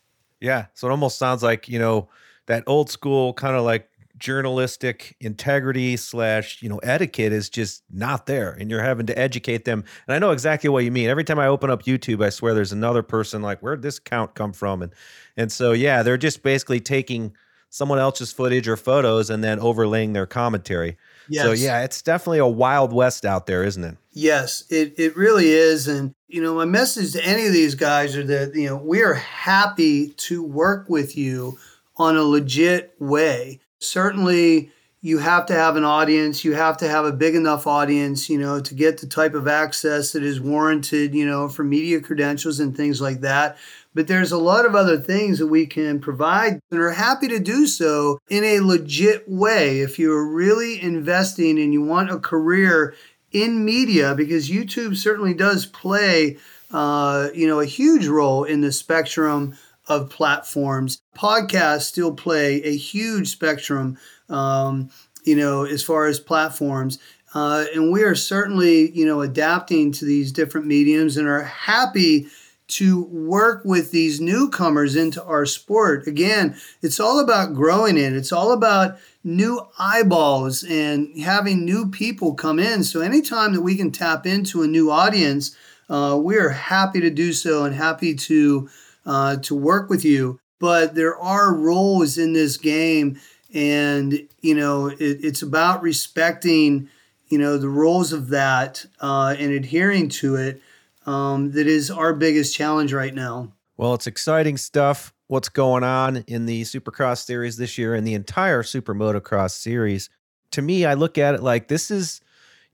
Yeah, 0.45 0.65
so 0.73 0.87
it 0.87 0.91
almost 0.91 1.17
sounds 1.17 1.43
like 1.43 1.67
you 1.67 1.79
know 1.79 2.09
that 2.45 2.63
old 2.67 2.89
school 2.89 3.33
kind 3.33 3.55
of 3.55 3.63
like 3.63 3.89
journalistic 4.17 5.15
integrity 5.19 5.97
slash 5.97 6.61
you 6.61 6.69
know 6.69 6.77
etiquette 6.77 7.33
is 7.33 7.49
just 7.49 7.83
not 7.91 8.27
there 8.27 8.53
and 8.53 8.71
you're 8.71 8.81
having 8.81 9.05
to 9.05 9.19
educate 9.19 9.65
them 9.65 9.83
and 10.07 10.15
i 10.15 10.17
know 10.17 10.31
exactly 10.31 10.69
what 10.69 10.85
you 10.85 10.91
mean 10.91 11.09
every 11.09 11.25
time 11.25 11.37
i 11.37 11.47
open 11.47 11.69
up 11.69 11.83
youtube 11.83 12.23
i 12.23 12.29
swear 12.29 12.53
there's 12.53 12.71
another 12.71 13.03
person 13.03 13.41
like 13.41 13.59
where'd 13.59 13.81
this 13.81 13.99
count 13.99 14.33
come 14.33 14.53
from 14.53 14.81
and 14.81 14.93
and 15.35 15.51
so 15.51 15.73
yeah 15.73 16.01
they're 16.01 16.15
just 16.15 16.43
basically 16.43 16.79
taking 16.79 17.35
someone 17.69 17.99
else's 17.99 18.31
footage 18.31 18.69
or 18.69 18.77
photos 18.77 19.29
and 19.29 19.43
then 19.43 19.59
overlaying 19.59 20.13
their 20.13 20.25
commentary 20.25 20.95
Yes. 21.27 21.43
So 21.45 21.51
yeah, 21.51 21.83
it's 21.83 22.01
definitely 22.01 22.39
a 22.39 22.47
wild 22.47 22.93
west 22.93 23.25
out 23.25 23.45
there, 23.45 23.63
isn't 23.63 23.83
it? 23.83 23.97
Yes, 24.15 24.63
it, 24.69 24.97
it 24.97 25.15
really 25.17 25.49
is. 25.49 25.89
And 25.89 26.15
you 26.27 26.41
know, 26.41 26.55
my 26.55 26.65
message 26.65 27.11
to 27.13 27.23
any 27.23 27.45
of 27.45 27.53
these 27.53 27.75
guys 27.75 28.15
are 28.15 28.23
that, 28.23 28.55
you 28.55 28.67
know, 28.67 28.77
we 28.77 29.03
are 29.03 29.13
happy 29.13 30.09
to 30.09 30.41
work 30.41 30.89
with 30.89 31.17
you 31.17 31.57
on 31.97 32.15
a 32.15 32.23
legit 32.23 32.95
way. 32.97 33.59
Certainly 33.79 34.71
you 35.01 35.19
have 35.19 35.45
to 35.47 35.53
have 35.53 35.75
an 35.75 35.83
audience, 35.83 36.43
you 36.43 36.53
have 36.55 36.77
to 36.77 36.87
have 36.87 37.05
a 37.05 37.11
big 37.11 37.35
enough 37.35 37.67
audience, 37.67 38.29
you 38.29 38.39
know, 38.39 38.59
to 38.59 38.73
get 38.73 38.99
the 38.99 39.05
type 39.05 39.35
of 39.35 39.47
access 39.47 40.13
that 40.13 40.23
is 40.23 40.41
warranted, 40.41 41.13
you 41.13 41.25
know, 41.25 41.47
for 41.47 41.63
media 41.63 41.99
credentials 42.01 42.59
and 42.59 42.75
things 42.75 42.99
like 43.01 43.21
that. 43.21 43.57
But 43.93 44.07
there's 44.07 44.31
a 44.31 44.37
lot 44.37 44.65
of 44.65 44.75
other 44.75 44.97
things 44.97 45.39
that 45.39 45.47
we 45.47 45.65
can 45.65 45.99
provide 45.99 46.59
and 46.71 46.81
are 46.81 46.91
happy 46.91 47.27
to 47.29 47.39
do 47.39 47.67
so 47.67 48.19
in 48.29 48.43
a 48.43 48.59
legit 48.61 49.29
way. 49.29 49.79
If 49.81 49.99
you're 49.99 50.25
really 50.25 50.81
investing 50.81 51.59
and 51.59 51.71
you 51.71 51.81
want 51.81 52.11
a 52.11 52.19
career 52.19 52.95
in 53.35 53.65
media, 53.65 54.15
because 54.15 54.49
YouTube 54.49 54.95
certainly 54.95 55.33
does 55.33 55.65
play, 55.65 56.37
uh, 56.71 57.27
you 57.35 57.45
know, 57.45 57.59
a 57.59 57.65
huge 57.65 58.07
role 58.07 58.45
in 58.45 58.61
the 58.61 58.71
spectrum 58.71 59.57
of 59.89 60.09
platforms. 60.09 61.01
Podcasts 61.17 61.81
still 61.81 62.13
play 62.13 62.61
a 62.63 62.73
huge 62.73 63.29
spectrum, 63.29 63.97
um, 64.29 64.89
you 65.25 65.35
know, 65.35 65.65
as 65.65 65.83
far 65.83 66.05
as 66.05 66.17
platforms. 66.17 66.97
Uh, 67.33 67.65
and 67.73 67.91
we 67.91 68.03
are 68.03 68.15
certainly, 68.15 68.89
you 68.91 69.05
know, 69.05 69.19
adapting 69.19 69.91
to 69.91 70.05
these 70.05 70.31
different 70.31 70.65
mediums 70.65 71.17
and 71.17 71.27
are 71.27 71.43
happy 71.43 72.27
to 72.67 73.03
work 73.03 73.63
with 73.63 73.91
these 73.91 74.19
newcomers 74.19 74.95
into 74.95 75.23
our 75.23 75.45
sport. 75.45 76.07
Again, 76.07 76.57
it's 76.81 76.99
all 76.99 77.19
about 77.19 77.53
growing 77.53 77.97
it. 77.97 78.13
It's 78.13 78.31
all 78.31 78.51
about 78.51 78.97
new 79.23 79.61
eyeballs 79.77 80.63
and 80.63 81.19
having 81.19 81.63
new 81.63 81.89
people 81.89 82.33
come 82.33 82.59
in. 82.59 82.83
So 82.83 83.01
anytime 83.01 83.53
that 83.53 83.61
we 83.61 83.75
can 83.75 83.91
tap 83.91 84.25
into 84.25 84.63
a 84.63 84.67
new 84.67 84.89
audience, 84.89 85.55
uh, 85.89 86.19
we 86.21 86.37
are 86.37 86.49
happy 86.49 87.01
to 87.01 87.09
do 87.09 87.33
so 87.33 87.65
and 87.65 87.75
happy 87.75 88.15
to 88.15 88.69
uh, 89.05 89.35
to 89.37 89.53
work 89.53 89.89
with 89.89 90.03
you. 90.03 90.39
But 90.59 90.95
there 90.95 91.15
are 91.17 91.53
roles 91.53 92.17
in 92.17 92.33
this 92.33 92.57
game, 92.57 93.19
and 93.53 94.27
you 94.41 94.55
know 94.55 94.87
it, 94.87 94.99
it's 94.99 95.43
about 95.43 95.83
respecting 95.83 96.89
you 97.27 97.37
know 97.37 97.57
the 97.57 97.69
rules 97.69 98.13
of 98.13 98.29
that 98.29 98.85
uh, 98.99 99.35
and 99.37 99.51
adhering 99.51 100.09
to 100.09 100.35
it 100.35 100.61
um, 101.05 101.51
that 101.51 101.67
is 101.67 101.91
our 101.91 102.13
biggest 102.13 102.55
challenge 102.55 102.93
right 102.93 103.13
now. 103.13 103.53
Well, 103.77 103.93
it's 103.93 104.07
exciting 104.07 104.57
stuff. 104.57 105.13
What's 105.27 105.49
going 105.49 105.83
on 105.83 106.17
in 106.27 106.45
the 106.45 106.61
Supercross 106.61 107.23
series 107.25 107.57
this 107.57 107.77
year 107.77 107.95
and 107.95 108.05
the 108.05 108.13
entire 108.13 108.63
Super 108.63 108.93
Motocross 108.93 109.51
series? 109.51 110.09
To 110.51 110.61
me, 110.61 110.85
I 110.85 110.93
look 110.93 111.17
at 111.17 111.35
it 111.35 111.43
like 111.43 111.67
this 111.67 111.89
is, 111.91 112.21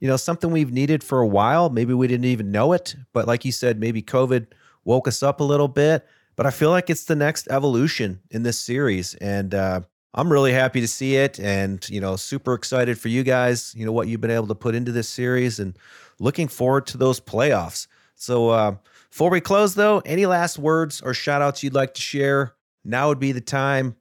you 0.00 0.06
know, 0.06 0.16
something 0.16 0.50
we've 0.50 0.72
needed 0.72 1.02
for 1.02 1.20
a 1.20 1.26
while. 1.26 1.70
Maybe 1.70 1.94
we 1.94 2.06
didn't 2.06 2.26
even 2.26 2.52
know 2.52 2.72
it, 2.72 2.94
but 3.12 3.26
like 3.26 3.44
you 3.44 3.52
said, 3.52 3.80
maybe 3.80 4.02
COVID 4.02 4.48
woke 4.84 5.08
us 5.08 5.22
up 5.22 5.40
a 5.40 5.44
little 5.44 5.68
bit. 5.68 6.06
But 6.36 6.46
I 6.46 6.50
feel 6.50 6.70
like 6.70 6.88
it's 6.88 7.04
the 7.04 7.16
next 7.16 7.48
evolution 7.50 8.20
in 8.30 8.42
this 8.42 8.58
series, 8.58 9.14
and 9.16 9.54
uh, 9.54 9.80
I'm 10.14 10.32
really 10.32 10.52
happy 10.52 10.80
to 10.80 10.88
see 10.88 11.16
it, 11.16 11.38
and 11.38 11.86
you 11.90 12.00
know, 12.00 12.16
super 12.16 12.54
excited 12.54 12.98
for 12.98 13.08
you 13.08 13.22
guys. 13.22 13.74
You 13.76 13.84
know 13.84 13.92
what 13.92 14.08
you've 14.08 14.22
been 14.22 14.30
able 14.30 14.46
to 14.46 14.54
put 14.54 14.74
into 14.74 14.92
this 14.92 15.08
series, 15.08 15.58
and 15.58 15.76
looking 16.18 16.48
forward 16.48 16.86
to 16.88 16.96
those 16.96 17.20
playoffs. 17.20 17.86
So 18.22 18.50
uh, 18.50 18.76
before 19.10 19.30
we 19.30 19.40
close, 19.40 19.74
though, 19.74 19.98
any 20.06 20.26
last 20.26 20.56
words 20.56 21.00
or 21.00 21.12
shout 21.12 21.42
outs 21.42 21.64
you'd 21.64 21.74
like 21.74 21.94
to 21.94 22.00
share? 22.00 22.54
Now 22.84 23.08
would 23.08 23.18
be 23.18 23.32
the 23.32 23.40
time. 23.40 23.96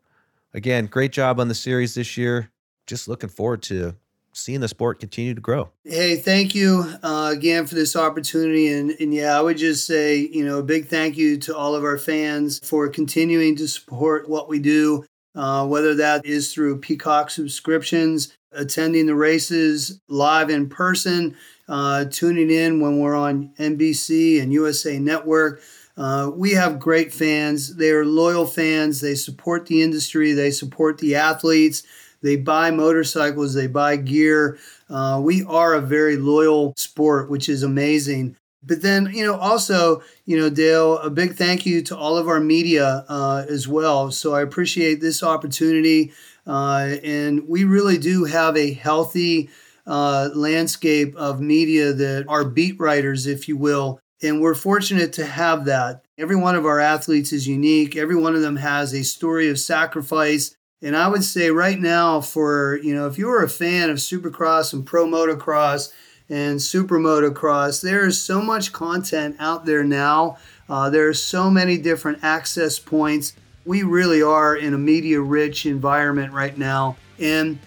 Again, 0.53 0.85
great 0.85 1.11
job 1.11 1.39
on 1.39 1.47
the 1.47 1.55
series 1.55 1.95
this 1.95 2.17
year. 2.17 2.51
Just 2.85 3.07
looking 3.07 3.29
forward 3.29 3.63
to 3.63 3.95
seeing 4.33 4.59
the 4.59 4.67
sport 4.67 4.99
continue 4.99 5.33
to 5.33 5.41
grow. 5.41 5.71
Hey, 5.85 6.17
thank 6.17 6.53
you 6.53 6.93
uh, 7.01 7.33
again 7.35 7.65
for 7.65 7.73
this 7.73 7.95
opportunity. 7.95 8.67
And, 8.67 8.91
and 8.99 9.11
yeah, 9.11 9.35
I 9.35 9.41
would 9.41 9.57
just 9.57 9.87
say, 9.87 10.17
you 10.17 10.45
know, 10.45 10.59
a 10.59 10.63
big 10.63 10.85
thank 10.85 11.17
you 11.17 11.37
to 11.39 11.57
all 11.57 11.73
of 11.73 11.83
our 11.83 11.97
fans 11.97 12.59
for 12.59 12.87
continuing 12.89 13.55
to 13.55 13.67
support 13.67 14.29
what 14.29 14.47
we 14.47 14.59
do, 14.59 15.03
uh, 15.33 15.65
whether 15.65 15.95
that 15.95 16.27
is 16.27 16.53
through 16.53 16.77
Peacock 16.79 17.31
subscriptions, 17.31 18.37
attending 18.51 19.07
the 19.07 19.15
races 19.15 19.99
live 20.09 20.51
in 20.51 20.69
person, 20.69 21.35
uh, 21.71 22.05
tuning 22.05 22.51
in 22.51 22.81
when 22.81 22.99
we're 22.99 23.15
on 23.15 23.53
NBC 23.57 24.41
and 24.41 24.51
USA 24.51 24.99
Network. 24.99 25.61
Uh, 25.97 26.29
we 26.35 26.51
have 26.51 26.79
great 26.79 27.13
fans. 27.13 27.77
They 27.77 27.91
are 27.91 28.05
loyal 28.05 28.45
fans. 28.45 28.99
They 28.99 29.15
support 29.15 29.65
the 29.65 29.81
industry. 29.81 30.33
They 30.33 30.51
support 30.51 30.97
the 30.97 31.15
athletes. 31.15 31.83
They 32.21 32.35
buy 32.35 32.71
motorcycles. 32.71 33.53
They 33.53 33.67
buy 33.67 33.95
gear. 33.95 34.59
Uh, 34.89 35.21
we 35.23 35.43
are 35.45 35.73
a 35.73 35.81
very 35.81 36.17
loyal 36.17 36.73
sport, 36.75 37.29
which 37.29 37.47
is 37.47 37.63
amazing. 37.63 38.35
But 38.63 38.81
then, 38.81 39.09
you 39.13 39.25
know, 39.25 39.37
also, 39.37 40.03
you 40.25 40.37
know, 40.37 40.49
Dale, 40.49 40.97
a 40.99 41.09
big 41.09 41.35
thank 41.35 41.65
you 41.65 41.81
to 41.83 41.97
all 41.97 42.17
of 42.17 42.27
our 42.27 42.39
media 42.39 43.05
uh, 43.07 43.45
as 43.49 43.67
well. 43.67 44.11
So 44.11 44.35
I 44.35 44.41
appreciate 44.41 45.01
this 45.01 45.23
opportunity. 45.23 46.11
Uh, 46.45 46.95
and 47.03 47.47
we 47.47 47.63
really 47.63 47.97
do 47.97 48.25
have 48.25 48.57
a 48.57 48.73
healthy, 48.73 49.49
uh, 49.87 50.29
landscape 50.33 51.15
of 51.15 51.41
media 51.41 51.93
that 51.93 52.25
are 52.27 52.45
beat 52.45 52.79
writers, 52.79 53.27
if 53.27 53.47
you 53.47 53.57
will. 53.57 53.99
And 54.23 54.39
we're 54.39 54.55
fortunate 54.55 55.13
to 55.13 55.25
have 55.25 55.65
that. 55.65 56.03
Every 56.17 56.35
one 56.35 56.55
of 56.55 56.65
our 56.65 56.79
athletes 56.79 57.33
is 57.33 57.47
unique. 57.47 57.95
Every 57.95 58.15
one 58.15 58.35
of 58.35 58.41
them 58.41 58.57
has 58.57 58.93
a 58.93 59.03
story 59.03 59.49
of 59.49 59.59
sacrifice. 59.59 60.55
And 60.83 60.95
I 60.95 61.07
would 61.07 61.23
say 61.23 61.49
right 61.49 61.79
now, 61.79 62.21
for, 62.21 62.79
you 62.83 62.93
know, 62.93 63.07
if 63.07 63.17
you're 63.17 63.43
a 63.43 63.49
fan 63.49 63.89
of 63.89 63.97
supercross 63.97 64.73
and 64.73 64.85
pro 64.85 65.05
motocross 65.05 65.91
and 66.29 66.61
super 66.61 66.99
motocross, 66.99 67.81
there 67.81 68.05
is 68.05 68.21
so 68.21 68.41
much 68.41 68.71
content 68.73 69.35
out 69.39 69.65
there 69.65 69.83
now. 69.83 70.37
Uh, 70.69 70.89
there 70.89 71.07
are 71.07 71.13
so 71.13 71.49
many 71.49 71.77
different 71.77 72.23
access 72.23 72.79
points. 72.79 73.33
We 73.65 73.83
really 73.83 74.21
are 74.21 74.55
in 74.55 74.73
a 74.73 74.77
media 74.77 75.19
rich 75.21 75.65
environment 75.65 76.33
right 76.33 76.57
now. 76.57 76.97
And 77.19 77.59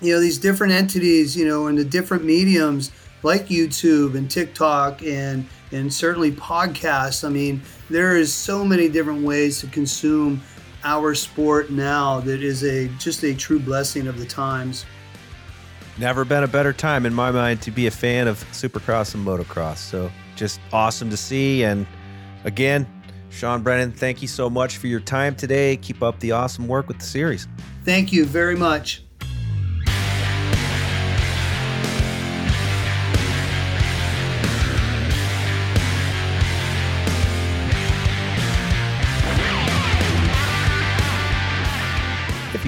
you 0.00 0.12
know 0.12 0.20
these 0.20 0.38
different 0.38 0.72
entities 0.72 1.36
you 1.36 1.46
know 1.46 1.66
and 1.66 1.78
the 1.78 1.84
different 1.84 2.24
mediums 2.24 2.90
like 3.22 3.48
youtube 3.48 4.14
and 4.14 4.30
tiktok 4.30 5.02
and 5.02 5.46
and 5.72 5.92
certainly 5.92 6.32
podcasts 6.32 7.24
i 7.24 7.28
mean 7.28 7.60
there 7.90 8.16
is 8.16 8.32
so 8.32 8.64
many 8.64 8.88
different 8.88 9.22
ways 9.22 9.60
to 9.60 9.66
consume 9.68 10.40
our 10.84 11.14
sport 11.14 11.70
now 11.70 12.20
that 12.20 12.42
is 12.42 12.64
a 12.64 12.88
just 12.98 13.22
a 13.24 13.34
true 13.34 13.58
blessing 13.58 14.06
of 14.06 14.18
the 14.18 14.26
times 14.26 14.84
never 15.98 16.24
been 16.24 16.42
a 16.42 16.48
better 16.48 16.72
time 16.72 17.06
in 17.06 17.14
my 17.14 17.30
mind 17.30 17.62
to 17.62 17.70
be 17.70 17.86
a 17.86 17.90
fan 17.90 18.26
of 18.26 18.38
supercross 18.50 19.14
and 19.14 19.26
motocross 19.26 19.78
so 19.78 20.10
just 20.36 20.60
awesome 20.72 21.08
to 21.08 21.16
see 21.16 21.64
and 21.64 21.86
again 22.44 22.86
Sean 23.30 23.64
Brennan, 23.64 23.90
thank 23.90 24.22
you 24.22 24.28
so 24.28 24.48
much 24.48 24.76
for 24.76 24.86
your 24.86 25.00
time 25.00 25.34
today. 25.34 25.76
Keep 25.78 26.04
up 26.04 26.20
the 26.20 26.30
awesome 26.30 26.68
work 26.68 26.86
with 26.86 27.00
the 27.00 27.04
series. 27.04 27.48
Thank 27.84 28.12
you 28.12 28.24
very 28.24 28.54
much. 28.54 29.03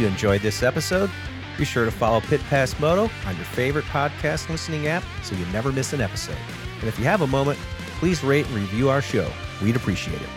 Enjoyed 0.07 0.40
this 0.40 0.62
episode, 0.62 1.11
be 1.59 1.64
sure 1.64 1.84
to 1.84 1.90
follow 1.90 2.20
Pit 2.20 2.40
Pass 2.48 2.78
Moto 2.78 3.11
on 3.26 3.36
your 3.36 3.44
favorite 3.44 3.84
podcast 3.86 4.48
listening 4.48 4.86
app 4.86 5.02
so 5.22 5.34
you 5.34 5.44
never 5.46 5.72
miss 5.72 5.92
an 5.92 6.00
episode. 6.00 6.36
And 6.80 6.84
if 6.84 6.98
you 6.98 7.04
have 7.04 7.22
a 7.22 7.26
moment, 7.26 7.59
please 7.98 8.22
rate 8.22 8.46
and 8.46 8.54
review 8.54 8.88
our 8.88 9.00
show. 9.02 9.30
We'd 9.62 9.76
appreciate 9.76 10.20
it. 10.20 10.28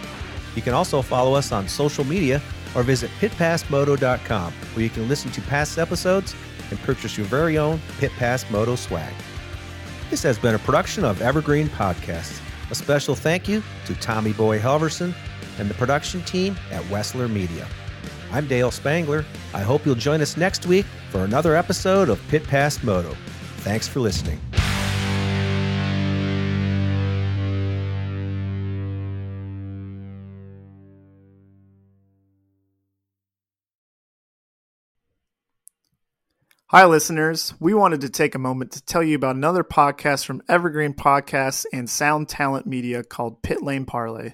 You 0.56 0.62
can 0.62 0.74
also 0.74 1.02
follow 1.02 1.36
us 1.36 1.52
on 1.52 1.68
social 1.68 2.04
media 2.04 2.42
or 2.76 2.84
visit 2.84 3.12
pitpassmoto.com 3.20 4.54
where 4.54 4.84
you 4.84 4.90
can 4.90 5.08
listen 5.08 5.32
to 5.32 5.42
past 5.42 5.78
episodes 5.78 6.36
and 6.70 6.80
purchase 6.82 7.18
your 7.18 7.28
very 7.28 7.58
own 7.58 7.80
Pit 8.00 8.12
Pass 8.18 8.50
Moto 8.50 8.76
swag. 8.76 9.14
This 10.10 10.24
has 10.24 10.40
been 10.40 10.56
a 10.56 10.60
production 10.60 11.04
of 11.04 11.22
Evergreen 11.22 11.68
Podcasts. 11.68 12.42
A 12.72 12.76
special 12.76 13.16
thank 13.16 13.48
you 13.48 13.64
to 13.86 13.96
Tommy 13.96 14.34
Boy 14.34 14.60
Helverson 14.60 15.14
and 15.58 15.70
the 15.70 15.74
production 15.74 16.22
team 16.24 16.56
at 16.72 16.84
Wessler 16.86 17.30
Media. 17.30 17.68
I'm 18.32 18.48
Dale 18.48 18.72
Spangler. 18.72 19.26
I 19.54 19.62
hope 19.62 19.86
you'll 19.86 19.96
join 19.96 20.22
us 20.22 20.38
next 20.38 20.66
week 20.66 20.86
for 21.12 21.24
another 21.24 21.56
episode 21.56 22.10
of 22.10 22.22
Pit 22.28 22.44
Pass 22.44 22.84
Moto. 22.84 23.16
Thanks 23.58 23.88
for 23.88 24.00
listening. 24.00 24.40
Hi, 36.72 36.86
listeners. 36.86 37.56
We 37.60 37.74
wanted 37.74 38.02
to 38.02 38.10
take 38.10 38.36
a 38.36 38.40
moment 38.40 38.74
to 38.74 38.86
tell 38.86 39.02
you 39.02 39.16
about 39.16 39.36
another 39.36 39.64
podcast 39.64 40.26
from 40.26 40.44
Evergreen 40.48 40.94
Podcasts 40.94 41.66
and 41.74 41.90
Sound 41.90 42.30
Talent 42.30 42.68
Media 42.68 43.04
called 43.04 43.42
Pit 43.42 43.64
Lane 43.64 43.86
Parlay. 43.86 44.34